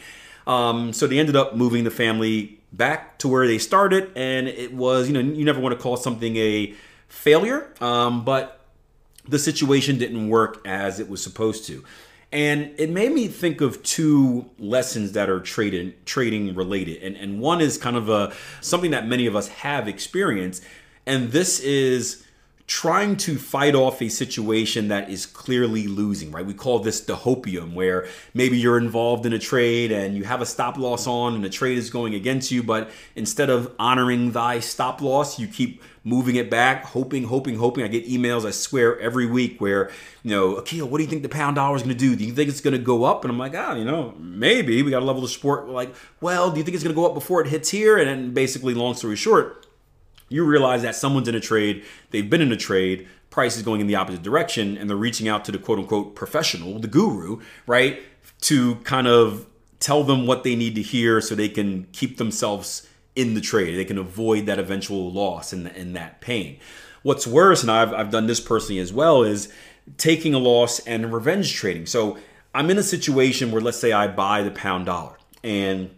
Um, 0.48 0.94
so 0.94 1.08
they 1.08 1.18
ended 1.18 1.36
up 1.36 1.56
moving 1.56 1.84
the 1.86 1.92
family 1.92 2.55
back 2.72 3.18
to 3.20 3.28
where 3.28 3.48
they 3.48 3.58
started, 3.58 4.12
and 4.16 4.48
it 4.48 4.74
was 4.74 5.08
you 5.08 5.14
know 5.14 5.20
you 5.20 5.46
never 5.46 5.60
want 5.60 5.76
to 5.76 5.82
call 5.82 5.98
something 5.98 6.36
a 6.38 6.74
failure, 7.08 7.74
um, 7.82 8.26
but 8.26 8.66
the 9.28 9.40
situation 9.40 9.98
didn't 9.98 10.30
work 10.30 10.62
as 10.66 11.00
it 11.00 11.10
was 11.10 11.22
supposed 11.22 11.66
to. 11.66 11.84
And 12.32 12.74
it 12.78 12.90
made 12.90 13.14
me 13.14 13.28
think 13.28 13.62
of 13.62 13.82
two 13.82 14.50
lessons 14.60 15.14
that 15.14 15.30
are 15.30 15.40
trading 15.40 15.94
trading 16.06 16.54
related. 16.54 17.02
And, 17.02 17.16
and 17.16 17.40
one 17.40 17.62
is 17.62 17.78
kind 17.78 17.96
of 17.96 18.10
a 18.10 18.34
something 18.62 18.92
that 18.92 19.08
many 19.08 19.26
of 19.26 19.36
us 19.36 19.48
have 19.48 19.88
experienced. 19.88 20.64
And 21.06 21.32
this 21.32 21.60
is 21.60 22.26
trying 22.68 23.16
to 23.16 23.38
fight 23.38 23.76
off 23.76 24.02
a 24.02 24.10
situation 24.10 24.88
that 24.88 25.10
is 25.10 25.28
clearly 25.28 25.88
losing, 25.88 26.32
right? 26.32 26.46
We 26.46 26.56
call 26.56 26.80
this 26.80 27.02
the 27.02 27.16
hopium, 27.16 27.74
where 27.74 28.08
maybe 28.34 28.58
you're 28.58 28.80
involved 28.80 29.26
in 29.26 29.34
a 29.34 29.40
trade 29.40 29.92
and 29.92 30.18
you 30.18 30.24
have 30.24 30.42
a 30.42 30.46
stop 30.48 30.78
loss 30.78 31.06
on 31.06 31.36
and 31.36 31.44
the 31.44 31.50
trade 31.50 31.78
is 31.78 31.92
going 31.92 32.16
against 32.16 32.52
you, 32.52 32.64
but 32.64 32.90
instead 33.16 33.52
of 33.52 33.72
honoring 33.78 34.32
thy 34.32 34.60
stop 34.60 35.00
loss, 35.00 35.38
you 35.38 35.48
keep 35.48 35.84
moving 36.04 36.36
it 36.38 36.50
back, 36.50 36.86
hoping, 36.86 37.26
hoping, 37.26 37.58
hoping. 37.58 37.84
I 37.84 37.88
get 37.88 38.08
emails, 38.08 38.46
I 38.46 38.52
swear, 38.52 39.00
every 39.00 39.28
week 39.28 39.62
where, 39.62 39.92
you 40.24 40.32
know, 40.32 40.56
Akil, 40.56 40.88
what 40.88 40.98
do 40.98 41.04
you 41.04 41.10
think 41.10 41.24
the 41.24 41.30
pound 41.30 41.58
dollar 41.58 41.76
is 41.76 41.84
going 41.84 41.96
to 41.96 42.00
do? 42.00 42.16
Do 42.16 42.24
you 42.24 42.34
think 42.34 42.50
it's 42.50 42.62
going 42.62 42.76
to 42.76 42.80
go 42.80 43.04
up? 43.04 43.24
And 43.24 43.32
I'm 43.32 43.40
like, 43.40 43.54
ah, 43.56 43.76
you 43.76 43.86
know, 43.86 44.16
maybe. 44.20 44.82
We 44.82 44.92
got 44.92 45.02
a 45.02 45.06
level 45.06 45.24
of 45.24 45.30
support. 45.30 45.68
We're 45.68 45.74
like, 45.74 45.94
well, 46.22 46.52
do 46.52 46.58
you 46.58 46.64
think 46.64 46.76
it's 46.76 46.84
going 46.84 46.96
to 46.96 47.00
go 47.00 47.08
up 47.08 47.14
before 47.14 47.42
it 47.42 47.48
hits 47.48 47.70
here? 47.70 47.98
And 47.98 48.34
basically, 48.34 48.74
long 48.74 48.94
story 48.94 49.16
short, 49.16 49.65
you 50.30 50.44
realize 50.44 50.82
that 50.82 50.96
someone's 50.96 51.28
in 51.28 51.36
a 51.36 51.40
trade, 51.40 51.84
they've 52.12 52.30
been 52.30 52.42
in 52.42 52.52
a 52.52 52.58
trade, 52.58 53.08
price 53.30 53.58
is 53.58 53.64
going 53.64 53.82
in 53.82 53.88
the 53.88 53.96
opposite 53.96 54.24
direction, 54.24 54.78
and 54.78 54.90
they're 54.90 54.98
reaching 54.98 55.28
out 55.28 55.46
to 55.46 55.52
the 55.52 55.58
quote 55.58 55.80
unquote 55.80 56.16
professional, 56.16 56.80
the 56.80 56.88
guru, 56.88 57.42
right, 57.68 58.02
to 58.42 58.76
kind 58.78 59.08
of 59.08 59.46
tell 59.80 60.04
them 60.04 60.26
what 60.26 60.44
they 60.44 60.56
need 60.56 60.76
to 60.76 60.82
hear 60.82 61.22
so 61.22 61.36
they 61.36 61.50
can 61.50 61.86
keep 61.92 62.18
themselves 62.18 62.88
in 63.16 63.34
the 63.34 63.42
trade. 63.42 63.78
They 63.78 63.86
can 63.86 63.98
avoid 63.98 64.46
that 64.46 64.60
eventual 64.60 65.12
loss 65.12 65.54
and, 65.54 65.68
and 65.68 65.96
that 65.96 66.22
pain. 66.22 66.60
What's 67.04 67.28
worse, 67.28 67.62
and 67.62 67.72
I've, 67.72 67.94
I've 67.94 68.10
done 68.10 68.28
this 68.28 68.40
personally 68.40 68.80
as 68.80 68.92
well, 68.92 69.24
is 69.24 69.52
taking 69.98 70.34
a 70.34 70.40
loss 70.40 70.80
and 70.80 71.14
revenge 71.14 71.54
trading. 71.54 71.86
So 71.86 72.18
I'm 72.54 72.70
in 72.70 72.78
a 72.78 72.84
situation 72.84 73.52
where, 73.52 73.62
let's 73.62 73.78
say, 73.78 73.92
I 73.92 74.08
buy 74.08 74.42
the 74.42 74.52
pound 74.52 74.88
dollar 74.88 75.18
and 75.44 75.92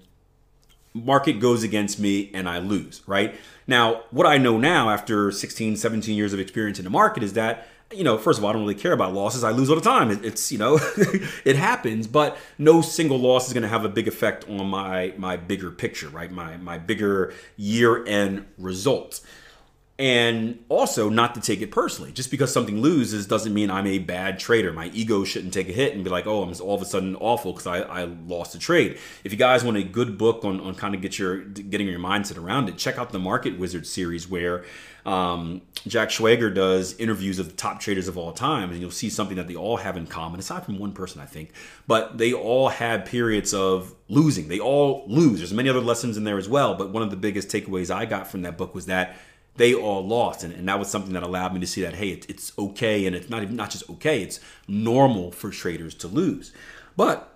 market 0.93 1.39
goes 1.39 1.63
against 1.63 1.99
me 1.99 2.31
and 2.33 2.49
I 2.49 2.59
lose, 2.59 3.01
right? 3.07 3.35
Now, 3.67 4.03
what 4.11 4.25
I 4.25 4.37
know 4.37 4.57
now 4.57 4.89
after 4.89 5.31
16, 5.31 5.75
17 5.75 6.15
years 6.15 6.33
of 6.33 6.39
experience 6.39 6.79
in 6.79 6.85
the 6.85 6.89
market 6.89 7.23
is 7.23 7.33
that 7.33 7.67
you 7.93 8.03
know, 8.03 8.17
first 8.17 8.37
of 8.37 8.43
all, 8.43 8.49
I 8.49 8.53
don't 8.53 8.63
really 8.63 8.75
care 8.75 8.91
about 8.91 9.13
losses. 9.13 9.45
I 9.45 9.51
lose 9.51 9.69
all 9.69 9.75
the 9.75 9.81
time. 9.81 10.11
It's 10.23 10.51
you 10.51 10.57
know, 10.57 10.77
it 11.45 11.55
happens, 11.55 12.05
but 12.05 12.37
no 12.57 12.81
single 12.81 13.17
loss 13.17 13.47
is 13.47 13.53
going 13.53 13.63
to 13.63 13.69
have 13.69 13.85
a 13.85 13.89
big 13.89 14.07
effect 14.09 14.47
on 14.49 14.67
my 14.67 15.13
my 15.17 15.37
bigger 15.37 15.71
picture, 15.71 16.09
right? 16.09 16.29
My 16.29 16.57
my 16.57 16.77
bigger 16.77 17.33
year 17.55 18.05
end 18.05 18.45
results 18.57 19.21
and 19.99 20.63
also 20.69 21.09
not 21.09 21.33
to 21.33 21.41
take 21.41 21.61
it 21.61 21.71
personally. 21.71 22.11
Just 22.11 22.29
because 22.29 22.53
something 22.53 22.81
loses 22.81 23.25
doesn't 23.25 23.53
mean 23.53 23.71
I'm 23.71 23.87
a 23.87 23.97
bad 23.97 24.37
trader. 24.37 24.71
My 24.71 24.91
ego 24.93 25.23
shouldn't 25.23 25.53
take 25.53 25.69
a 25.69 25.71
hit 25.71 25.95
and 25.95 26.03
be 26.03 26.09
like, 26.11 26.27
oh, 26.27 26.43
I'm 26.43 26.53
all 26.61 26.75
of 26.75 26.81
a 26.83 26.85
sudden 26.85 27.15
awful 27.15 27.51
because 27.51 27.65
I, 27.65 27.79
I 27.79 28.03
lost 28.03 28.53
a 28.53 28.59
trade. 28.59 28.99
If 29.23 29.31
you 29.31 29.39
guys 29.39 29.63
want 29.63 29.77
a 29.77 29.83
good 29.83 30.17
book 30.17 30.45
on, 30.45 30.59
on 30.59 30.75
kind 30.75 30.93
of 30.93 31.01
get 31.01 31.17
your 31.17 31.37
getting 31.37 31.87
your 31.87 31.99
mindset 31.99 32.37
around 32.37 32.69
it, 32.69 32.77
check 32.77 32.99
out 32.99 33.11
the 33.11 33.19
Market 33.19 33.57
Wizard 33.57 33.87
series 33.87 34.29
where 34.29 34.65
um, 35.07 35.61
Jack 35.87 36.09
Schwager 36.09 36.53
does 36.53 36.93
interviews 36.99 37.39
of 37.39 37.47
the 37.47 37.55
top 37.55 37.79
traders 37.79 38.07
of 38.07 38.17
all 38.17 38.33
time, 38.33 38.71
and 38.71 38.79
you'll 38.79 38.91
see 38.91 39.09
something 39.09 39.37
that 39.37 39.47
they 39.47 39.55
all 39.55 39.77
have 39.77 39.97
in 39.97 40.05
common, 40.05 40.39
aside 40.39 40.65
from 40.65 40.77
one 40.77 40.91
person, 40.91 41.21
I 41.21 41.25
think. 41.25 41.53
But 41.87 42.17
they 42.17 42.33
all 42.33 42.67
had 42.67 43.05
periods 43.05 43.53
of 43.53 43.95
losing. 44.09 44.47
They 44.47 44.59
all 44.59 45.05
lose. 45.07 45.39
There's 45.39 45.53
many 45.53 45.69
other 45.69 45.79
lessons 45.79 46.17
in 46.17 46.23
there 46.23 46.37
as 46.37 46.49
well. 46.49 46.75
But 46.75 46.89
one 46.91 47.01
of 47.03 47.09
the 47.09 47.17
biggest 47.17 47.47
takeaways 47.47 47.89
I 47.89 48.05
got 48.05 48.29
from 48.29 48.41
that 48.43 48.57
book 48.57 48.75
was 48.75 48.85
that 48.87 49.17
they 49.57 49.73
all 49.73 50.05
lost. 50.05 50.43
And, 50.43 50.53
and 50.53 50.67
that 50.67 50.79
was 50.79 50.89
something 50.89 51.13
that 51.13 51.23
allowed 51.23 51.53
me 51.53 51.59
to 51.59 51.67
see 51.67 51.81
that, 51.81 51.95
hey, 51.95 52.09
it, 52.09 52.25
it's 52.29 52.53
okay. 52.57 53.05
And 53.05 53.15
it's 53.15 53.29
not 53.29 53.43
even 53.43 53.55
not 53.55 53.71
just 53.71 53.89
okay, 53.89 54.21
it's 54.21 54.39
normal 54.67 55.31
for 55.31 55.49
traders 55.49 55.93
to 55.95 56.07
lose. 56.07 56.53
But 56.95 57.35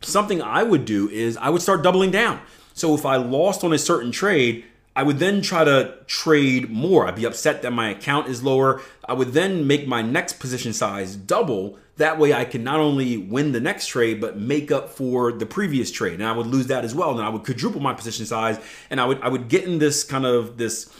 something 0.00 0.42
I 0.42 0.62
would 0.62 0.84
do 0.84 1.08
is 1.08 1.36
I 1.36 1.50
would 1.50 1.62
start 1.62 1.82
doubling 1.82 2.10
down. 2.10 2.40
So 2.74 2.94
if 2.94 3.06
I 3.06 3.16
lost 3.16 3.64
on 3.64 3.72
a 3.72 3.78
certain 3.78 4.10
trade, 4.10 4.64
I 4.96 5.02
would 5.02 5.18
then 5.18 5.42
try 5.42 5.64
to 5.64 5.96
trade 6.06 6.70
more. 6.70 7.06
I'd 7.06 7.16
be 7.16 7.24
upset 7.24 7.62
that 7.62 7.72
my 7.72 7.90
account 7.90 8.28
is 8.28 8.42
lower. 8.42 8.80
I 9.08 9.12
would 9.12 9.32
then 9.32 9.66
make 9.66 9.88
my 9.88 10.02
next 10.02 10.38
position 10.38 10.72
size 10.72 11.16
double. 11.16 11.78
That 11.96 12.18
way 12.18 12.32
I 12.32 12.44
can 12.44 12.62
not 12.62 12.78
only 12.78 13.16
win 13.16 13.52
the 13.52 13.60
next 13.60 13.88
trade, 13.88 14.20
but 14.20 14.38
make 14.38 14.70
up 14.70 14.90
for 14.90 15.32
the 15.32 15.46
previous 15.46 15.90
trade. 15.90 16.14
And 16.14 16.24
I 16.24 16.32
would 16.32 16.46
lose 16.46 16.68
that 16.68 16.84
as 16.84 16.94
well. 16.94 17.10
And 17.10 17.20
I 17.20 17.28
would 17.28 17.44
quadruple 17.44 17.80
my 17.80 17.92
position 17.92 18.24
size. 18.24 18.58
And 18.88 19.00
I 19.00 19.04
would 19.04 19.20
I 19.20 19.28
would 19.28 19.48
get 19.48 19.64
in 19.64 19.78
this 19.78 20.04
kind 20.04 20.24
of 20.24 20.58
this 20.58 20.90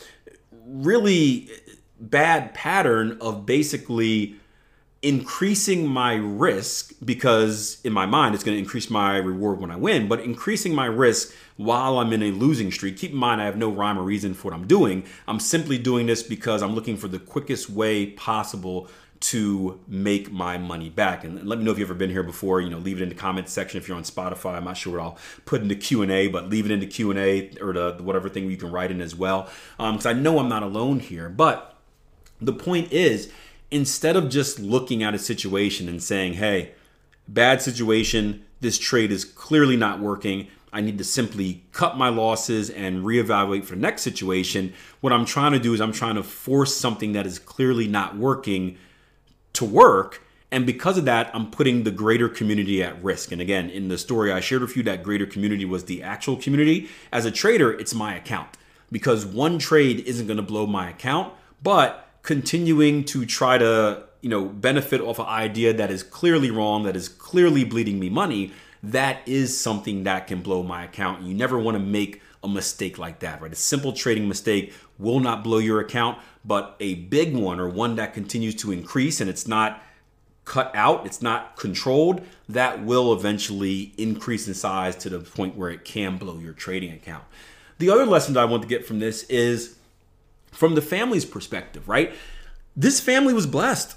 really 0.67 1.51
bad 2.01 2.55
pattern 2.55 3.19
of 3.21 3.47
basically 3.47 4.37
increasing 5.05 5.87
my 5.87 6.15
risk 6.15 6.95
because 7.05 7.79
in 7.85 7.93
my 7.93 8.07
mind 8.07 8.35
it's 8.35 8.43
going 8.43 8.55
to 8.55 8.59
increase 8.59 8.89
my 8.89 9.19
reward 9.19 9.61
when 9.61 9.71
I 9.71 9.77
win, 9.77 10.09
but 10.09 10.21
increasing 10.21 10.75
my 10.75 10.87
risk 10.87 11.35
while 11.57 11.99
I'm 11.99 12.13
in 12.15 12.23
a 12.23 12.31
losing 12.31 12.73
streak. 12.73 12.97
Keep 12.97 13.13
in 13.13 13.19
mind, 13.19 13.43
I 13.43 13.45
have 13.45 13.59
no 13.59 13.69
rhyme 13.69 13.99
or 13.99 14.03
reason 14.03 14.33
for 14.33 14.51
what 14.51 14.55
I'm 14.55 14.67
doing. 14.67 15.05
I'm 15.29 15.41
simply 15.41 15.77
doing 15.77 16.07
this 16.07 16.23
because 16.23 16.63
I'm 16.63 16.75
looking 16.75 16.97
for 16.97 17.09
the 17.09 17.19
quickest 17.19 17.69
way 17.69 18.07
possible 18.07 18.89
to 19.31 19.81
make 19.89 20.31
my 20.31 20.59
money 20.59 20.91
back. 20.91 21.25
And 21.25 21.43
let 21.45 21.59
me 21.59 21.65
know 21.65 21.71
if 21.71 21.79
you've 21.79 21.89
ever 21.89 21.99
been 21.99 22.11
here 22.11 22.23
before. 22.23 22.61
You 22.61 22.69
know, 22.69 22.79
leave 22.79 23.01
it 23.01 23.03
in 23.03 23.09
the 23.09 23.15
comments 23.15 23.53
section 23.53 23.79
if 23.79 23.89
you're 23.89 23.97
on 23.97 24.03
Spotify. 24.03 24.57
I'm 24.57 24.65
not 24.65 24.77
sure 24.77 24.99
what 24.99 25.03
I'll 25.03 25.19
put 25.47 25.63
in 25.63 25.69
the 25.69 25.77
Q 25.77 26.03
and 26.03 26.13
A, 26.13 26.29
but 26.29 26.51
leave 26.51 26.67
it 26.67 26.71
in 26.71 26.81
the 26.81 26.87
Q 26.87 27.11
and 27.11 27.19
A 27.19 27.51
or 27.61 27.73
the, 27.73 27.97
whatever 28.01 28.29
thing 28.29 28.51
you 28.51 28.59
can 28.59 28.71
write 28.71 28.91
in 28.91 29.01
as 29.01 29.15
well, 29.15 29.49
because 29.79 30.05
um, 30.05 30.17
I 30.17 30.21
know 30.21 30.39
I'm 30.39 30.49
not 30.51 30.63
alone 30.63 31.01
here. 31.01 31.31
But 31.31 31.75
the 32.39 32.53
point 32.53 32.93
is 32.93 33.33
instead 33.71 34.15
of 34.15 34.29
just 34.29 34.59
looking 34.59 35.03
at 35.03 35.15
a 35.15 35.19
situation 35.19 35.89
and 35.89 36.03
saying, 36.03 36.35
hey, 36.35 36.73
bad 37.27 37.63
situation, 37.63 38.45
this 38.61 38.79
trade 38.79 39.11
is 39.11 39.25
clearly 39.25 39.77
not 39.77 40.01
working. 40.01 40.49
I 40.71 40.83
need 40.83 40.99
to 40.99 41.05
simply 41.05 41.65
cut 41.73 41.97
my 41.97 42.11
losses 42.11 42.69
and 42.69 43.05
reevaluate 43.05 43.65
for 43.65 43.75
the 43.75 43.81
next 43.81 44.03
situation. 44.03 44.75
What 45.01 45.13
I'm 45.15 45.25
trying 45.25 45.53
to 45.53 45.59
do 45.59 45.73
is 45.73 45.81
I'm 45.81 45.93
trying 45.93 46.17
to 46.17 46.23
force 46.23 46.77
something 46.77 47.13
that 47.13 47.27
is 47.27 47.39
clearly 47.39 47.89
not 47.89 48.17
working 48.17 48.77
to 49.55 49.65
work. 49.65 50.23
And 50.51 50.67
because 50.67 50.97
of 50.97 51.05
that, 51.07 51.31
I'm 51.35 51.51
putting 51.51 51.83
the 51.83 51.91
greater 51.91 52.29
community 52.29 52.83
at 52.83 53.03
risk. 53.03 53.33
And 53.33 53.41
again, 53.41 53.71
in 53.71 53.89
the 53.89 53.99
story 53.99 54.31
I 54.31 54.41
shared 54.41 54.63
with 54.63 54.77
you, 54.77 54.83
that 54.85 55.03
greater 55.03 55.27
community 55.27 55.65
was 55.65 55.85
the 55.85 56.03
actual 56.03 56.37
community. 56.37 56.89
As 57.11 57.25
a 57.25 57.31
trader, 57.31 57.73
it's 57.73 57.95
my 57.95 58.15
account 58.15 58.57
because 58.93 59.27
one 59.27 59.59
trade 59.59 60.01
isn't 60.01 60.27
going 60.27 60.37
to 60.37 60.43
blow 60.43 60.67
my 60.67 60.91
account, 60.91 61.33
but 61.63 62.05
continuing 62.23 63.05
to 63.05 63.27
try 63.27 63.59
to 63.59 64.05
you 64.23 64.31
know 64.31 64.47
benefit 64.47 65.01
off 65.01 65.19
an 65.19 65.27
idea 65.27 65.73
that 65.75 65.91
is 65.91 66.03
clearly 66.03 66.51
wrong 66.51 66.85
that 66.85 66.97
is 66.97 67.09
clearly 67.09 67.63
bleeding 67.63 68.01
me 68.01 68.09
money 68.09 68.51
that 68.83 69.19
is 69.27 69.59
something 69.59 70.05
that 70.05 70.27
can 70.27 70.41
blow 70.41 70.63
my 70.63 70.85
account 70.85 71.23
you 71.23 71.35
never 71.35 71.59
want 71.59 71.75
to 71.75 71.79
make 71.79 72.23
a 72.43 72.49
mistake 72.49 72.97
like 72.97 73.19
that 73.19 73.43
right 73.43 73.53
a 73.53 73.57
simple 73.57 73.93
trading 73.93 74.27
mistake 74.27 74.73
will 74.99 75.21
not 75.21 75.45
blow 75.45 75.59
your 75.59 75.81
account 75.81 76.19
but 76.45 76.77
a 76.81 76.95
big 76.95 77.35
one 77.35 77.59
or 77.59 77.69
one 77.69 77.97
that 77.97 78.15
continues 78.15 78.55
to 78.55 78.73
increase 78.73 79.21
and 79.21 79.29
it's 79.31 79.47
not 79.47 79.83
cut 80.45 80.71
out 80.75 81.07
it's 81.07 81.23
not 81.23 81.57
controlled 81.57 82.21
that 82.49 82.85
will 82.85 83.13
eventually 83.13 83.93
increase 83.97 84.47
in 84.47 84.55
size 84.55 84.95
to 84.95 85.09
the 85.09 85.19
point 85.19 85.57
where 85.57 85.71
it 85.71 85.85
can 85.85 86.17
blow 86.17 86.39
your 86.39 86.53
trading 86.53 86.93
account 86.93 87.25
the 87.79 87.91
other 87.91 88.05
lesson 88.05 88.35
that 88.35 88.41
i 88.41 88.45
want 88.45 88.63
to 88.63 88.69
get 88.69 88.85
from 88.85 88.99
this 88.99 89.23
is 89.25 89.77
from 90.55 90.75
the 90.75 90.83
family's 90.83 91.25
perspective, 91.25 91.89
right? 91.89 92.15
This 92.77 93.01
family 93.01 93.35
was 93.35 93.47
blessed. 93.47 93.97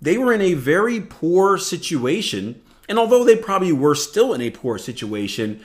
They 0.00 0.18
were 0.18 0.32
in 0.32 0.40
a 0.40 0.54
very 0.54 1.00
poor 1.00 1.58
situation. 1.58 2.60
And 2.88 2.98
although 2.98 3.24
they 3.24 3.36
probably 3.36 3.72
were 3.72 3.94
still 3.94 4.32
in 4.32 4.40
a 4.40 4.50
poor 4.50 4.78
situation, 4.78 5.64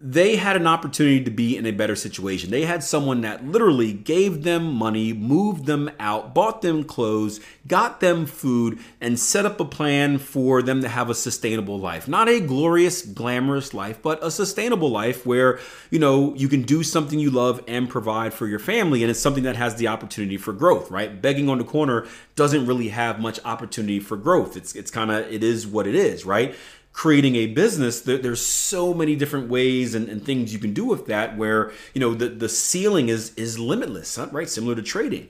they 0.00 0.36
had 0.36 0.54
an 0.54 0.66
opportunity 0.66 1.24
to 1.24 1.30
be 1.30 1.56
in 1.56 1.66
a 1.66 1.72
better 1.72 1.96
situation. 1.96 2.50
They 2.50 2.64
had 2.64 2.84
someone 2.84 3.22
that 3.22 3.44
literally 3.44 3.92
gave 3.92 4.44
them 4.44 4.72
money, 4.72 5.12
moved 5.12 5.66
them 5.66 5.90
out, 5.98 6.34
bought 6.34 6.62
them 6.62 6.84
clothes, 6.84 7.40
got 7.66 7.98
them 7.98 8.24
food, 8.24 8.78
and 9.00 9.18
set 9.18 9.44
up 9.44 9.58
a 9.58 9.64
plan 9.64 10.18
for 10.18 10.62
them 10.62 10.82
to 10.82 10.88
have 10.88 11.10
a 11.10 11.16
sustainable 11.16 11.80
life. 11.80 12.06
Not 12.06 12.28
a 12.28 12.38
glorious, 12.38 13.02
glamorous 13.02 13.74
life, 13.74 14.00
but 14.00 14.24
a 14.24 14.30
sustainable 14.30 14.88
life 14.88 15.26
where, 15.26 15.58
you 15.90 15.98
know, 15.98 16.32
you 16.36 16.48
can 16.48 16.62
do 16.62 16.84
something 16.84 17.18
you 17.18 17.32
love 17.32 17.60
and 17.66 17.88
provide 17.88 18.32
for 18.32 18.46
your 18.46 18.60
family. 18.60 19.02
And 19.02 19.10
it's 19.10 19.18
something 19.18 19.42
that 19.42 19.56
has 19.56 19.76
the 19.76 19.88
opportunity 19.88 20.36
for 20.36 20.52
growth, 20.52 20.92
right? 20.92 21.20
Begging 21.20 21.48
on 21.48 21.58
the 21.58 21.64
corner 21.64 22.06
doesn't 22.36 22.66
really 22.66 22.90
have 22.90 23.18
much 23.18 23.40
opportunity 23.44 23.98
for 23.98 24.16
growth. 24.16 24.56
It's, 24.56 24.76
it's 24.76 24.92
kind 24.92 25.10
of, 25.10 25.26
it 25.30 25.42
is 25.42 25.66
what 25.66 25.88
it 25.88 25.96
is, 25.96 26.24
right? 26.24 26.54
Creating 26.92 27.36
a 27.36 27.46
business 27.46 28.00
there, 28.00 28.18
there's 28.18 28.44
so 28.44 28.92
many 28.92 29.14
different 29.14 29.48
ways 29.48 29.94
and, 29.94 30.08
and, 30.08 30.24
things 30.24 30.52
you 30.52 30.58
can 30.58 30.74
do 30.74 30.84
with 30.84 31.06
that 31.06 31.36
where 31.36 31.70
you 31.94 32.00
know 32.00 32.14
the, 32.14 32.28
the 32.28 32.48
ceiling 32.48 33.08
is 33.08 33.34
is 33.34 33.58
limitless 33.58 34.18
right? 34.32 34.48
Similar 34.48 34.74
to 34.74 34.82
trading. 34.82 35.28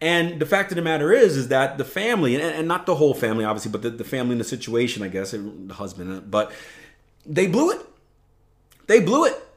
And 0.00 0.40
the 0.40 0.46
fact 0.46 0.70
of 0.70 0.76
the 0.76 0.82
matter 0.82 1.12
is 1.12 1.36
is 1.36 1.48
that 1.48 1.76
the 1.76 1.84
family 1.84 2.34
and, 2.34 2.42
and 2.42 2.68
not 2.68 2.86
the 2.86 2.94
whole 2.94 3.14
family 3.14 3.44
obviously 3.44 3.72
but 3.72 3.82
the, 3.82 3.90
the 3.90 4.04
family 4.04 4.32
in 4.32 4.38
the 4.38 4.44
situation 4.44 5.02
i 5.02 5.08
guess 5.08 5.32
the 5.32 5.74
husband 5.74 6.12
uh, 6.12 6.20
but 6.20 6.52
they 7.26 7.46
blew 7.46 7.70
it. 7.70 7.84
They 8.86 9.00
blew 9.00 9.26
it 9.26 9.47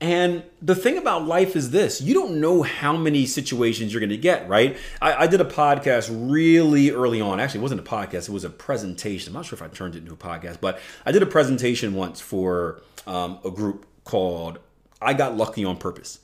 and 0.00 0.42
the 0.60 0.74
thing 0.74 0.98
about 0.98 1.26
life 1.26 1.56
is 1.56 1.70
this 1.70 2.02
you 2.02 2.12
don't 2.12 2.38
know 2.38 2.62
how 2.62 2.94
many 2.94 3.24
situations 3.24 3.92
you're 3.92 4.00
going 4.00 4.10
to 4.10 4.16
get, 4.16 4.46
right? 4.48 4.76
I, 5.00 5.24
I, 5.24 5.26
did 5.26 5.40
a 5.40 5.44
podcast 5.44 6.10
really 6.12 6.90
early 6.90 7.20
on. 7.20 7.40
Actually, 7.40 7.60
it 7.60 7.62
wasn't 7.62 7.80
a 7.80 7.84
podcast, 7.84 8.28
it 8.28 8.32
was 8.32 8.44
a 8.44 8.50
presentation. 8.50 9.30
I'm 9.30 9.34
not 9.34 9.46
sure 9.46 9.56
if 9.56 9.62
I 9.62 9.68
turned 9.68 9.94
it 9.94 9.98
into 9.98 10.12
a 10.12 10.16
podcast, 10.16 10.60
but 10.60 10.80
I 11.06 11.12
did 11.12 11.22
a 11.22 11.26
presentation 11.26 11.94
once 11.94 12.20
for 12.20 12.82
um, 13.06 13.38
a 13.42 13.50
group 13.50 13.86
called 14.04 14.58
I 15.00 15.14
Got 15.14 15.36
Lucky 15.36 15.64
on 15.64 15.78
Purpose. 15.78 16.20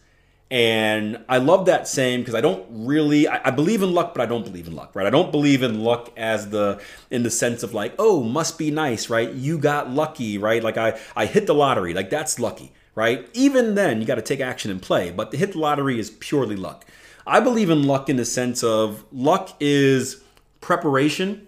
And 0.50 1.24
I 1.30 1.38
love 1.38 1.64
that 1.64 1.88
saying 1.88 2.20
because 2.20 2.34
I 2.34 2.42
don't 2.42 2.66
really 2.70 3.26
I, 3.26 3.40
I, 3.46 3.50
believe 3.50 3.82
in 3.82 3.94
luck, 3.94 4.12
but 4.12 4.20
I 4.20 4.26
don't 4.26 4.44
believe 4.44 4.66
in 4.66 4.76
luck, 4.76 4.94
right? 4.94 5.06
I 5.06 5.10
don't 5.10 5.32
believe 5.32 5.62
in 5.62 5.82
luck 5.82 6.10
as 6.14 6.50
the 6.50 6.78
in 7.10 7.22
the 7.22 7.30
sense 7.30 7.62
of 7.62 7.72
like, 7.72 7.94
oh, 7.98 8.22
must 8.22 8.58
be 8.58 8.70
nice, 8.70 9.08
right? 9.08 9.32
You 9.32 9.56
got 9.56 9.90
lucky, 9.90 10.36
right? 10.36 10.62
Like 10.62 10.76
I 10.76 11.00
I 11.16 11.24
hit 11.24 11.46
the 11.46 11.54
lottery, 11.54 11.94
like 11.94 12.10
that's 12.10 12.38
lucky 12.38 12.70
right? 12.94 13.28
Even 13.32 13.74
then, 13.74 14.00
you 14.00 14.06
got 14.06 14.16
to 14.16 14.22
take 14.22 14.40
action 14.40 14.70
and 14.70 14.82
play. 14.82 15.10
But 15.10 15.30
to 15.30 15.36
hit 15.36 15.52
the 15.52 15.58
lottery 15.58 15.98
is 15.98 16.10
purely 16.10 16.56
luck. 16.56 16.86
I 17.26 17.40
believe 17.40 17.70
in 17.70 17.86
luck 17.86 18.08
in 18.08 18.16
the 18.16 18.24
sense 18.24 18.62
of 18.62 19.04
luck 19.12 19.56
is 19.60 20.22
preparation 20.60 21.46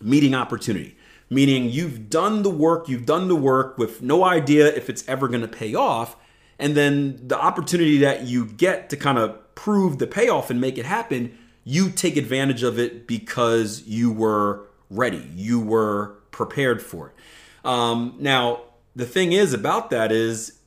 meeting 0.00 0.34
opportunity. 0.34 0.96
Meaning 1.30 1.70
you've 1.70 2.10
done 2.10 2.42
the 2.42 2.50
work, 2.50 2.88
you've 2.88 3.06
done 3.06 3.28
the 3.28 3.36
work 3.36 3.78
with 3.78 4.02
no 4.02 4.24
idea 4.24 4.66
if 4.66 4.90
it's 4.90 5.06
ever 5.08 5.28
going 5.28 5.40
to 5.40 5.48
pay 5.48 5.74
off. 5.74 6.16
And 6.58 6.76
then 6.76 7.20
the 7.26 7.38
opportunity 7.38 7.98
that 7.98 8.24
you 8.24 8.46
get 8.46 8.90
to 8.90 8.96
kind 8.96 9.18
of 9.18 9.54
prove 9.54 9.98
the 9.98 10.06
payoff 10.06 10.50
and 10.50 10.60
make 10.60 10.78
it 10.78 10.84
happen, 10.84 11.36
you 11.64 11.90
take 11.90 12.16
advantage 12.16 12.62
of 12.62 12.78
it 12.78 13.06
because 13.06 13.82
you 13.86 14.12
were 14.12 14.66
ready, 14.90 15.28
you 15.34 15.58
were 15.58 16.16
prepared 16.30 16.82
for 16.82 17.08
it. 17.08 17.14
Um, 17.68 18.16
now, 18.18 18.60
the 18.94 19.06
thing 19.06 19.32
is 19.32 19.52
about 19.52 19.90
that 19.90 20.12
is 20.12 20.60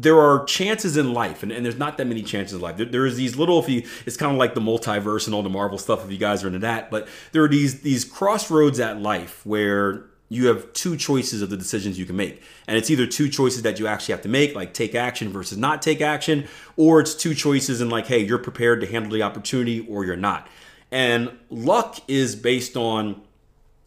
there 0.00 0.20
are 0.20 0.44
chances 0.44 0.96
in 0.96 1.12
life, 1.12 1.42
and, 1.42 1.50
and 1.50 1.64
there's 1.64 1.76
not 1.76 1.98
that 1.98 2.06
many 2.06 2.22
chances 2.22 2.54
in 2.54 2.60
life. 2.60 2.76
There, 2.76 2.86
there's 2.86 3.16
these 3.16 3.36
little, 3.36 3.58
if 3.58 3.68
you, 3.68 3.82
it's 4.06 4.16
kind 4.16 4.30
of 4.30 4.38
like 4.38 4.54
the 4.54 4.60
multiverse 4.60 5.26
and 5.26 5.34
all 5.34 5.42
the 5.42 5.50
Marvel 5.50 5.76
stuff. 5.76 6.04
If 6.04 6.12
you 6.12 6.18
guys 6.18 6.44
are 6.44 6.46
into 6.46 6.60
that, 6.60 6.88
but 6.88 7.08
there 7.32 7.42
are 7.42 7.48
these 7.48 7.80
these 7.80 8.04
crossroads 8.04 8.78
at 8.78 9.00
life 9.00 9.44
where 9.44 10.04
you 10.28 10.46
have 10.46 10.72
two 10.72 10.96
choices 10.96 11.42
of 11.42 11.50
the 11.50 11.56
decisions 11.56 11.98
you 11.98 12.06
can 12.06 12.14
make, 12.14 12.42
and 12.68 12.76
it's 12.76 12.90
either 12.90 13.06
two 13.06 13.28
choices 13.28 13.62
that 13.62 13.80
you 13.80 13.88
actually 13.88 14.12
have 14.12 14.22
to 14.22 14.28
make, 14.28 14.54
like 14.54 14.72
take 14.72 14.94
action 14.94 15.32
versus 15.32 15.58
not 15.58 15.82
take 15.82 16.00
action, 16.00 16.46
or 16.76 17.00
it's 17.00 17.14
two 17.14 17.34
choices 17.34 17.80
and 17.80 17.90
like, 17.90 18.06
hey, 18.06 18.20
you're 18.20 18.38
prepared 18.38 18.80
to 18.80 18.86
handle 18.86 19.10
the 19.10 19.22
opportunity 19.22 19.84
or 19.88 20.04
you're 20.04 20.16
not. 20.16 20.46
And 20.92 21.30
luck 21.50 21.98
is 22.06 22.36
based 22.36 22.76
on 22.76 23.20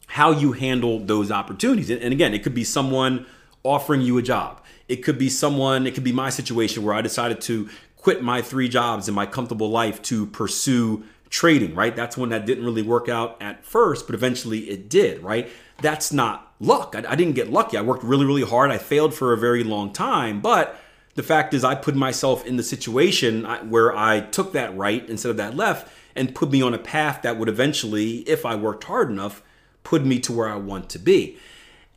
how 0.07 0.31
you 0.31 0.51
handle 0.51 0.99
those 0.99 1.31
opportunities. 1.31 1.89
And 1.89 2.11
again, 2.11 2.33
it 2.33 2.43
could 2.43 2.53
be 2.53 2.65
someone 2.65 3.25
offering 3.63 4.01
you 4.01 4.17
a 4.17 4.21
job 4.21 4.60
it 4.87 4.97
could 4.97 5.17
be 5.17 5.29
someone, 5.29 5.87
it 5.87 5.93
could 5.93 6.03
be 6.03 6.11
my 6.11 6.29
situation 6.29 6.83
where 6.83 6.93
I 6.93 7.01
decided 7.01 7.41
to 7.41 7.69
quit 7.97 8.23
my 8.23 8.41
three 8.41 8.67
jobs 8.67 9.07
in 9.07 9.13
my 9.13 9.25
comfortable 9.25 9.69
life 9.69 10.01
to 10.03 10.25
pursue 10.27 11.03
trading, 11.29 11.73
right? 11.75 11.95
That's 11.95 12.17
one 12.17 12.29
that 12.29 12.45
didn't 12.45 12.65
really 12.65 12.81
work 12.81 13.07
out 13.07 13.41
at 13.41 13.65
first, 13.65 14.05
but 14.05 14.15
eventually 14.15 14.69
it 14.69 14.89
did, 14.89 15.23
right? 15.23 15.49
That's 15.81 16.11
not 16.11 16.53
luck. 16.59 16.93
I, 16.95 17.11
I, 17.11 17.15
didn't 17.15 17.35
get 17.35 17.49
lucky. 17.49 17.77
I 17.77 17.81
worked 17.81 18.03
really, 18.03 18.25
really 18.25 18.43
hard. 18.43 18.69
I 18.69 18.77
failed 18.77 19.13
for 19.13 19.31
a 19.31 19.37
very 19.37 19.63
long 19.63 19.93
time, 19.93 20.41
but 20.41 20.79
the 21.15 21.23
fact 21.23 21.53
is, 21.53 21.63
I 21.63 21.75
put 21.75 21.95
myself 21.95 22.45
in 22.45 22.57
the 22.57 22.63
situation 22.63 23.45
where 23.69 23.95
I 23.95 24.21
took 24.21 24.53
that 24.53 24.75
right 24.77 25.07
instead 25.09 25.29
of 25.29 25.37
that 25.37 25.55
left 25.55 25.91
and 26.15 26.35
put 26.35 26.51
me 26.51 26.61
on 26.61 26.73
a 26.73 26.77
path 26.77 27.21
that 27.21 27.37
would 27.37 27.49
eventually, 27.49 28.17
if 28.29 28.45
I 28.45 28.55
worked 28.55 28.85
hard 28.85 29.09
enough, 29.09 29.41
put 29.83 30.05
me 30.05 30.19
to 30.19 30.33
where 30.33 30.49
I 30.49 30.55
want 30.55 30.89
to 30.91 30.99
be. 30.99 31.37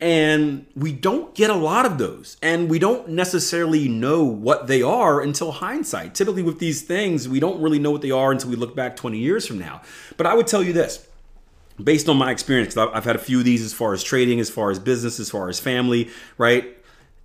And 0.01 0.65
we 0.75 0.91
don't 0.91 1.33
get 1.35 1.49
a 1.49 1.55
lot 1.55 1.85
of 1.85 1.97
those. 1.97 2.37
And 2.41 2.69
we 2.69 2.79
don't 2.79 3.09
necessarily 3.09 3.87
know 3.87 4.23
what 4.23 4.67
they 4.67 4.81
are 4.81 5.21
until 5.21 5.53
hindsight. 5.53 6.15
Typically, 6.15 6.43
with 6.43 6.59
these 6.59 6.81
things, 6.81 7.29
we 7.29 7.39
don't 7.39 7.61
really 7.61 7.79
know 7.79 7.91
what 7.91 8.01
they 8.01 8.11
are 8.11 8.31
until 8.31 8.49
we 8.49 8.55
look 8.55 8.75
back 8.75 8.95
20 8.95 9.17
years 9.17 9.47
from 9.47 9.57
now. 9.57 9.81
But 10.17 10.27
I 10.27 10.33
would 10.33 10.47
tell 10.47 10.61
you 10.61 10.73
this 10.73 11.07
based 11.83 12.07
on 12.07 12.17
my 12.17 12.31
experience, 12.31 12.77
I've 12.77 13.03
had 13.03 13.15
a 13.15 13.19
few 13.19 13.39
of 13.39 13.45
these 13.45 13.61
as 13.61 13.73
far 13.73 13.93
as 13.93 14.03
trading, 14.03 14.39
as 14.39 14.49
far 14.49 14.71
as 14.71 14.79
business, 14.79 15.19
as 15.19 15.29
far 15.29 15.49
as 15.49 15.59
family, 15.59 16.09
right? 16.37 16.77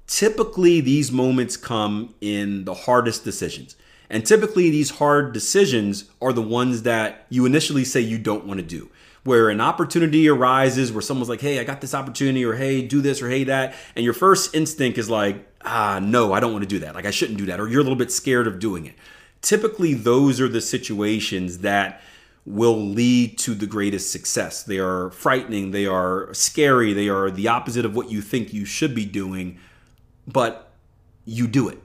Typically, 0.06 0.80
these 0.80 1.12
moments 1.12 1.56
come 1.56 2.14
in 2.20 2.64
the 2.64 2.74
hardest 2.74 3.24
decisions. 3.24 3.76
And 4.10 4.26
typically, 4.26 4.68
these 4.70 4.90
hard 4.90 5.32
decisions 5.32 6.10
are 6.20 6.32
the 6.32 6.42
ones 6.42 6.82
that 6.82 7.26
you 7.30 7.46
initially 7.46 7.84
say 7.84 8.00
you 8.00 8.18
don't 8.18 8.44
want 8.44 8.58
to 8.58 8.66
do 8.66 8.90
where 9.24 9.50
an 9.50 9.60
opportunity 9.60 10.28
arises 10.28 10.92
where 10.92 11.02
someone's 11.02 11.28
like, 11.28 11.40
hey, 11.40 11.58
I 11.58 11.64
got 11.64 11.80
this 11.80 11.94
opportunity, 11.94 12.44
or 12.44 12.54
hey, 12.54 12.82
do 12.82 13.00
this, 13.00 13.20
or 13.20 13.28
hey, 13.28 13.44
that. 13.44 13.74
And 13.94 14.04
your 14.04 14.14
first 14.14 14.54
instinct 14.54 14.98
is 14.98 15.10
like, 15.10 15.46
ah, 15.62 16.00
no, 16.02 16.32
I 16.32 16.40
don't 16.40 16.52
want 16.52 16.62
to 16.62 16.68
do 16.68 16.78
that. 16.80 16.94
Like, 16.94 17.06
I 17.06 17.10
shouldn't 17.10 17.38
do 17.38 17.46
that. 17.46 17.60
Or 17.60 17.68
you're 17.68 17.80
a 17.80 17.82
little 17.82 17.98
bit 17.98 18.10
scared 18.10 18.46
of 18.46 18.58
doing 18.58 18.86
it. 18.86 18.94
Typically, 19.42 19.94
those 19.94 20.40
are 20.40 20.48
the 20.48 20.60
situations 20.60 21.58
that 21.58 22.00
will 22.46 22.78
lead 22.78 23.38
to 23.38 23.54
the 23.54 23.66
greatest 23.66 24.10
success. 24.10 24.62
They 24.62 24.78
are 24.78 25.10
frightening, 25.10 25.70
they 25.70 25.86
are 25.86 26.32
scary, 26.32 26.92
they 26.92 27.08
are 27.08 27.30
the 27.30 27.48
opposite 27.48 27.84
of 27.84 27.94
what 27.94 28.10
you 28.10 28.22
think 28.22 28.52
you 28.52 28.64
should 28.64 28.94
be 28.94 29.04
doing, 29.04 29.58
but 30.26 30.72
you 31.26 31.46
do 31.46 31.68
it. 31.68 31.78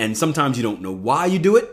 And 0.00 0.16
sometimes 0.16 0.56
you 0.56 0.62
don't 0.62 0.80
know 0.80 0.92
why 0.92 1.26
you 1.26 1.38
do 1.38 1.56
it, 1.56 1.68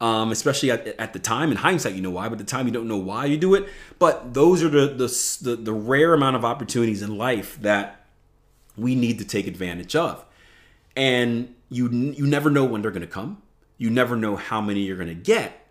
um, 0.00 0.30
especially 0.30 0.70
at, 0.70 0.86
at 1.00 1.12
the 1.12 1.18
time. 1.18 1.50
In 1.50 1.56
hindsight, 1.56 1.96
you 1.96 2.00
know 2.00 2.12
why, 2.12 2.28
but 2.28 2.34
at 2.34 2.46
the 2.46 2.50
time 2.50 2.66
you 2.68 2.72
don't 2.72 2.86
know 2.86 2.96
why 2.96 3.24
you 3.24 3.36
do 3.36 3.56
it. 3.56 3.68
But 3.98 4.34
those 4.34 4.62
are 4.62 4.68
the, 4.68 4.86
the, 4.86 5.08
the, 5.42 5.56
the 5.56 5.72
rare 5.72 6.14
amount 6.14 6.36
of 6.36 6.44
opportunities 6.44 7.02
in 7.02 7.18
life 7.18 7.60
that 7.60 8.06
we 8.76 8.94
need 8.94 9.18
to 9.18 9.24
take 9.24 9.48
advantage 9.48 9.96
of. 9.96 10.24
And 10.94 11.56
you, 11.70 11.88
you 11.90 12.24
never 12.24 12.50
know 12.50 12.64
when 12.64 12.82
they're 12.82 12.92
going 12.92 13.00
to 13.00 13.08
come. 13.08 13.42
You 13.78 13.90
never 13.90 14.14
know 14.14 14.36
how 14.36 14.60
many 14.60 14.82
you're 14.82 14.96
going 14.96 15.08
to 15.08 15.14
get. 15.14 15.66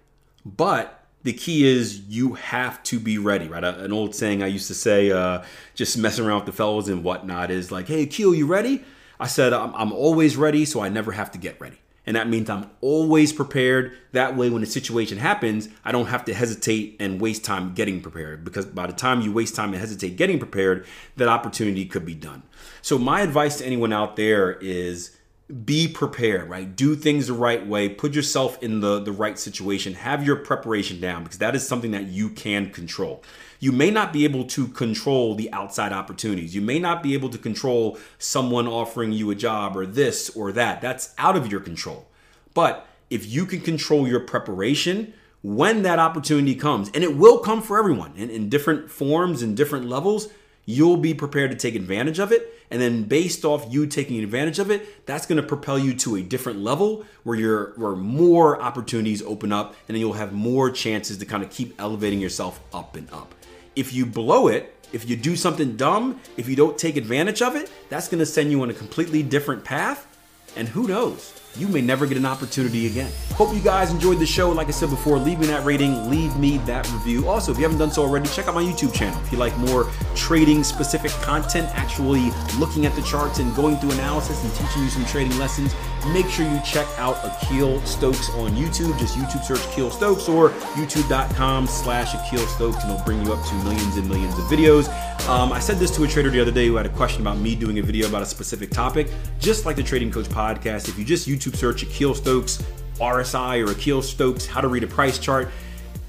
But 0.45 1.05
the 1.23 1.31
key 1.31 1.65
is 1.65 2.01
you 2.09 2.33
have 2.33 2.83
to 2.83 2.99
be 2.99 3.19
ready, 3.19 3.47
right? 3.47 3.63
An 3.63 3.93
old 3.93 4.15
saying 4.15 4.43
I 4.43 4.47
used 4.47 4.67
to 4.67 4.73
say, 4.73 5.11
uh, 5.11 5.43
just 5.75 5.97
messing 5.97 6.25
around 6.25 6.39
with 6.39 6.47
the 6.47 6.51
fellows 6.51 6.89
and 6.89 7.05
whatnot, 7.05 7.51
is 7.51 7.71
like, 7.71 7.87
hey, 7.87 8.05
Keel, 8.05 8.35
you 8.35 8.47
ready? 8.47 8.83
I 9.17 9.27
said, 9.27 9.53
I'm, 9.53 9.73
I'm 9.75 9.93
always 9.93 10.35
ready, 10.35 10.65
so 10.65 10.81
I 10.81 10.89
never 10.89 11.13
have 11.13 11.31
to 11.31 11.37
get 11.37 11.61
ready. 11.61 11.77
And 12.05 12.15
that 12.15 12.27
means 12.27 12.49
I'm 12.49 12.69
always 12.81 13.31
prepared. 13.31 13.91
That 14.11 14.35
way, 14.35 14.49
when 14.49 14.63
a 14.63 14.67
situation 14.67 15.19
happens, 15.19 15.69
I 15.85 15.91
don't 15.91 16.07
have 16.07 16.25
to 16.25 16.33
hesitate 16.33 16.97
and 16.99 17.21
waste 17.21 17.45
time 17.45 17.73
getting 17.73 18.01
prepared 18.01 18.43
because 18.43 18.65
by 18.65 18.87
the 18.87 18.93
time 18.93 19.21
you 19.21 19.31
waste 19.31 19.55
time 19.55 19.69
and 19.69 19.79
hesitate 19.79 20.15
getting 20.17 20.39
prepared, 20.39 20.85
that 21.17 21.27
opportunity 21.27 21.85
could 21.85 22.05
be 22.05 22.15
done. 22.15 22.43
So, 22.81 22.97
my 22.97 23.21
advice 23.21 23.59
to 23.59 23.65
anyone 23.65 23.93
out 23.93 24.15
there 24.15 24.53
is 24.53 25.15
be 25.51 25.87
prepared, 25.87 26.49
right? 26.49 26.75
Do 26.75 26.95
things 26.95 27.27
the 27.27 27.33
right 27.33 27.65
way, 27.65 27.89
put 27.89 28.13
yourself 28.13 28.61
in 28.63 28.79
the, 28.79 28.99
the 28.99 29.11
right 29.11 29.37
situation, 29.37 29.93
have 29.95 30.25
your 30.25 30.37
preparation 30.37 30.99
down 30.99 31.23
because 31.23 31.39
that 31.39 31.55
is 31.55 31.67
something 31.67 31.91
that 31.91 32.07
you 32.07 32.29
can 32.29 32.69
control. 32.71 33.23
You 33.59 33.71
may 33.71 33.91
not 33.91 34.11
be 34.13 34.23
able 34.23 34.45
to 34.45 34.67
control 34.67 35.35
the 35.35 35.51
outside 35.51 35.91
opportunities. 35.91 36.55
You 36.55 36.61
may 36.61 36.79
not 36.79 37.03
be 37.03 37.13
able 37.13 37.29
to 37.29 37.37
control 37.37 37.99
someone 38.17 38.67
offering 38.67 39.11
you 39.11 39.29
a 39.29 39.35
job 39.35 39.77
or 39.77 39.85
this 39.85 40.29
or 40.31 40.51
that. 40.53 40.81
That's 40.81 41.13
out 41.17 41.35
of 41.35 41.51
your 41.51 41.61
control. 41.61 42.07
But 42.53 42.87
if 43.09 43.27
you 43.27 43.45
can 43.45 43.61
control 43.61 44.07
your 44.07 44.21
preparation, 44.21 45.13
when 45.43 45.81
that 45.83 45.99
opportunity 45.99 46.55
comes, 46.55 46.89
and 46.93 47.03
it 47.03 47.15
will 47.15 47.39
come 47.39 47.61
for 47.61 47.77
everyone 47.77 48.13
in, 48.15 48.29
in 48.29 48.49
different 48.49 48.89
forms 48.89 49.41
and 49.41 49.57
different 49.57 49.87
levels, 49.87 50.29
you'll 50.65 50.97
be 50.97 51.13
prepared 51.13 51.51
to 51.51 51.57
take 51.57 51.75
advantage 51.75 52.19
of 52.19 52.31
it. 52.31 52.53
And 52.69 52.81
then 52.81 53.03
based 53.03 53.43
off 53.43 53.65
you 53.69 53.85
taking 53.85 54.23
advantage 54.23 54.57
of 54.59 54.71
it, 54.71 55.05
that's 55.05 55.25
going 55.25 55.41
to 55.41 55.47
propel 55.47 55.77
you 55.77 55.93
to 55.95 56.15
a 56.15 56.21
different 56.21 56.59
level 56.59 57.05
where 57.23 57.37
you're 57.37 57.73
where 57.75 57.95
more 57.95 58.61
opportunities 58.61 59.21
open 59.23 59.51
up 59.51 59.75
and 59.87 59.95
then 59.95 59.97
you'll 59.97 60.13
have 60.13 60.31
more 60.31 60.71
chances 60.71 61.17
to 61.17 61.25
kind 61.25 61.43
of 61.43 61.49
keep 61.49 61.79
elevating 61.79 62.21
yourself 62.21 62.61
up 62.73 62.95
and 62.95 63.11
up. 63.11 63.35
If 63.75 63.93
you 63.93 64.05
blow 64.05 64.47
it, 64.47 64.73
if 64.93 65.09
you 65.09 65.15
do 65.15 65.35
something 65.35 65.75
dumb, 65.75 66.19
if 66.37 66.47
you 66.47 66.55
don't 66.55 66.77
take 66.77 66.97
advantage 66.97 67.41
of 67.41 67.55
it, 67.55 67.69
that's 67.89 68.07
going 68.07 68.19
to 68.19 68.25
send 68.25 68.51
you 68.51 68.61
on 68.61 68.69
a 68.69 68.73
completely 68.73 69.23
different 69.23 69.63
path. 69.63 70.07
And 70.55 70.67
who 70.67 70.87
knows? 70.87 71.33
You 71.57 71.67
may 71.67 71.81
never 71.81 72.05
get 72.05 72.17
an 72.17 72.25
opportunity 72.25 72.87
again. 72.87 73.11
Hope 73.33 73.53
you 73.53 73.61
guys 73.61 73.91
enjoyed 73.91 74.19
the 74.19 74.25
show. 74.25 74.51
Like 74.51 74.67
I 74.67 74.71
said 74.71 74.89
before, 74.89 75.17
leave 75.17 75.39
me 75.39 75.47
that 75.47 75.65
rating, 75.65 76.09
leave 76.09 76.35
me 76.37 76.57
that 76.59 76.89
review. 76.91 77.27
Also, 77.27 77.51
if 77.51 77.57
you 77.57 77.63
haven't 77.63 77.79
done 77.79 77.91
so 77.91 78.03
already, 78.03 78.27
check 78.29 78.47
out 78.47 78.55
my 78.55 78.63
YouTube 78.63 78.93
channel. 78.93 79.19
If 79.23 79.31
you 79.31 79.37
like 79.37 79.55
more 79.57 79.89
trading 80.15 80.63
specific 80.63 81.11
content, 81.23 81.67
actually 81.73 82.31
looking 82.57 82.85
at 82.85 82.95
the 82.95 83.01
charts 83.01 83.39
and 83.39 83.53
going 83.55 83.77
through 83.77 83.91
analysis 83.91 84.43
and 84.43 84.53
teaching 84.53 84.83
you 84.83 84.89
some 84.89 85.05
trading 85.05 85.37
lessons, 85.39 85.73
make 86.13 86.27
sure 86.29 86.49
you 86.49 86.59
check 86.65 86.87
out 86.97 87.17
Akil 87.23 87.81
Stokes 87.85 88.29
on 88.31 88.51
YouTube. 88.51 88.97
Just 88.97 89.17
YouTube 89.17 89.43
search 89.43 89.65
Akil 89.67 89.91
Stokes 89.91 90.29
or 90.29 90.51
youtube.com 90.75 91.67
slash 91.67 92.13
Akil 92.13 92.45
Stokes 92.47 92.83
and 92.83 92.93
it'll 92.93 93.05
bring 93.05 93.25
you 93.25 93.33
up 93.33 93.45
to 93.45 93.55
millions 93.55 93.97
and 93.97 94.07
millions 94.07 94.37
of 94.37 94.45
videos. 94.45 94.89
Um, 95.27 95.51
I 95.51 95.59
said 95.59 95.77
this 95.77 95.95
to 95.97 96.03
a 96.03 96.07
trader 96.07 96.31
the 96.31 96.41
other 96.41 96.51
day 96.51 96.67
who 96.67 96.75
had 96.75 96.87
a 96.87 96.89
question 96.89 97.21
about 97.21 97.37
me 97.37 97.55
doing 97.55 97.77
a 97.77 97.81
video 97.81 98.07
about 98.07 98.23
a 98.23 98.25
specific 98.25 98.71
topic. 98.71 99.07
Just 99.39 99.65
like 99.65 99.75
the 99.75 99.83
Trading 99.83 100.11
Coach 100.11 100.25
podcast, 100.25 100.89
if 100.89 100.97
you 100.97 101.05
just 101.05 101.27
YouTube 101.41 101.55
search 101.55 101.83
Akil 101.83 102.13
Stokes 102.13 102.63
RSI 102.99 103.67
or 103.67 103.71
Akil 103.71 104.01
Stokes 104.01 104.45
how 104.45 104.61
to 104.61 104.67
read 104.67 104.83
a 104.83 104.87
price 104.87 105.17
chart, 105.17 105.49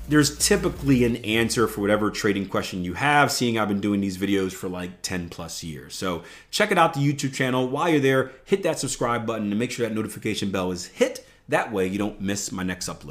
there's 0.09 0.37
typically 0.37 1.05
an 1.05 1.17
answer 1.17 1.67
for 1.67 1.81
whatever 1.81 2.11
trading 2.11 2.47
question 2.47 2.85
you 2.85 2.93
have, 2.95 3.33
seeing 3.33 3.59
I've 3.59 3.69
been 3.69 3.81
doing 3.81 4.01
these 4.01 4.19
videos 4.19 4.53
for 4.53 4.69
like 4.69 5.01
10 5.01 5.31
plus 5.31 5.65
years. 5.65 5.95
So 5.95 6.23
check 6.51 6.71
it 6.71 6.77
out, 6.77 6.93
the 6.93 7.01
YouTube 7.01 7.33
channel. 7.33 7.67
While 7.67 7.89
you're 7.89 8.01
there, 8.01 8.33
hit 8.45 8.63
that 8.65 8.79
subscribe 8.79 9.27
button 9.27 9.51
and 9.51 9.59
make 9.59 9.71
sure 9.71 9.89
that 9.89 9.95
notification 9.95 10.51
bell 10.51 10.71
is 10.71 10.87
hit. 10.87 11.27
That 11.49 11.73
way 11.73 11.87
you 11.87 11.99
don't 11.99 12.21
miss 12.21 12.53
my 12.53 12.63
next 12.63 12.89
upload. 12.89 13.11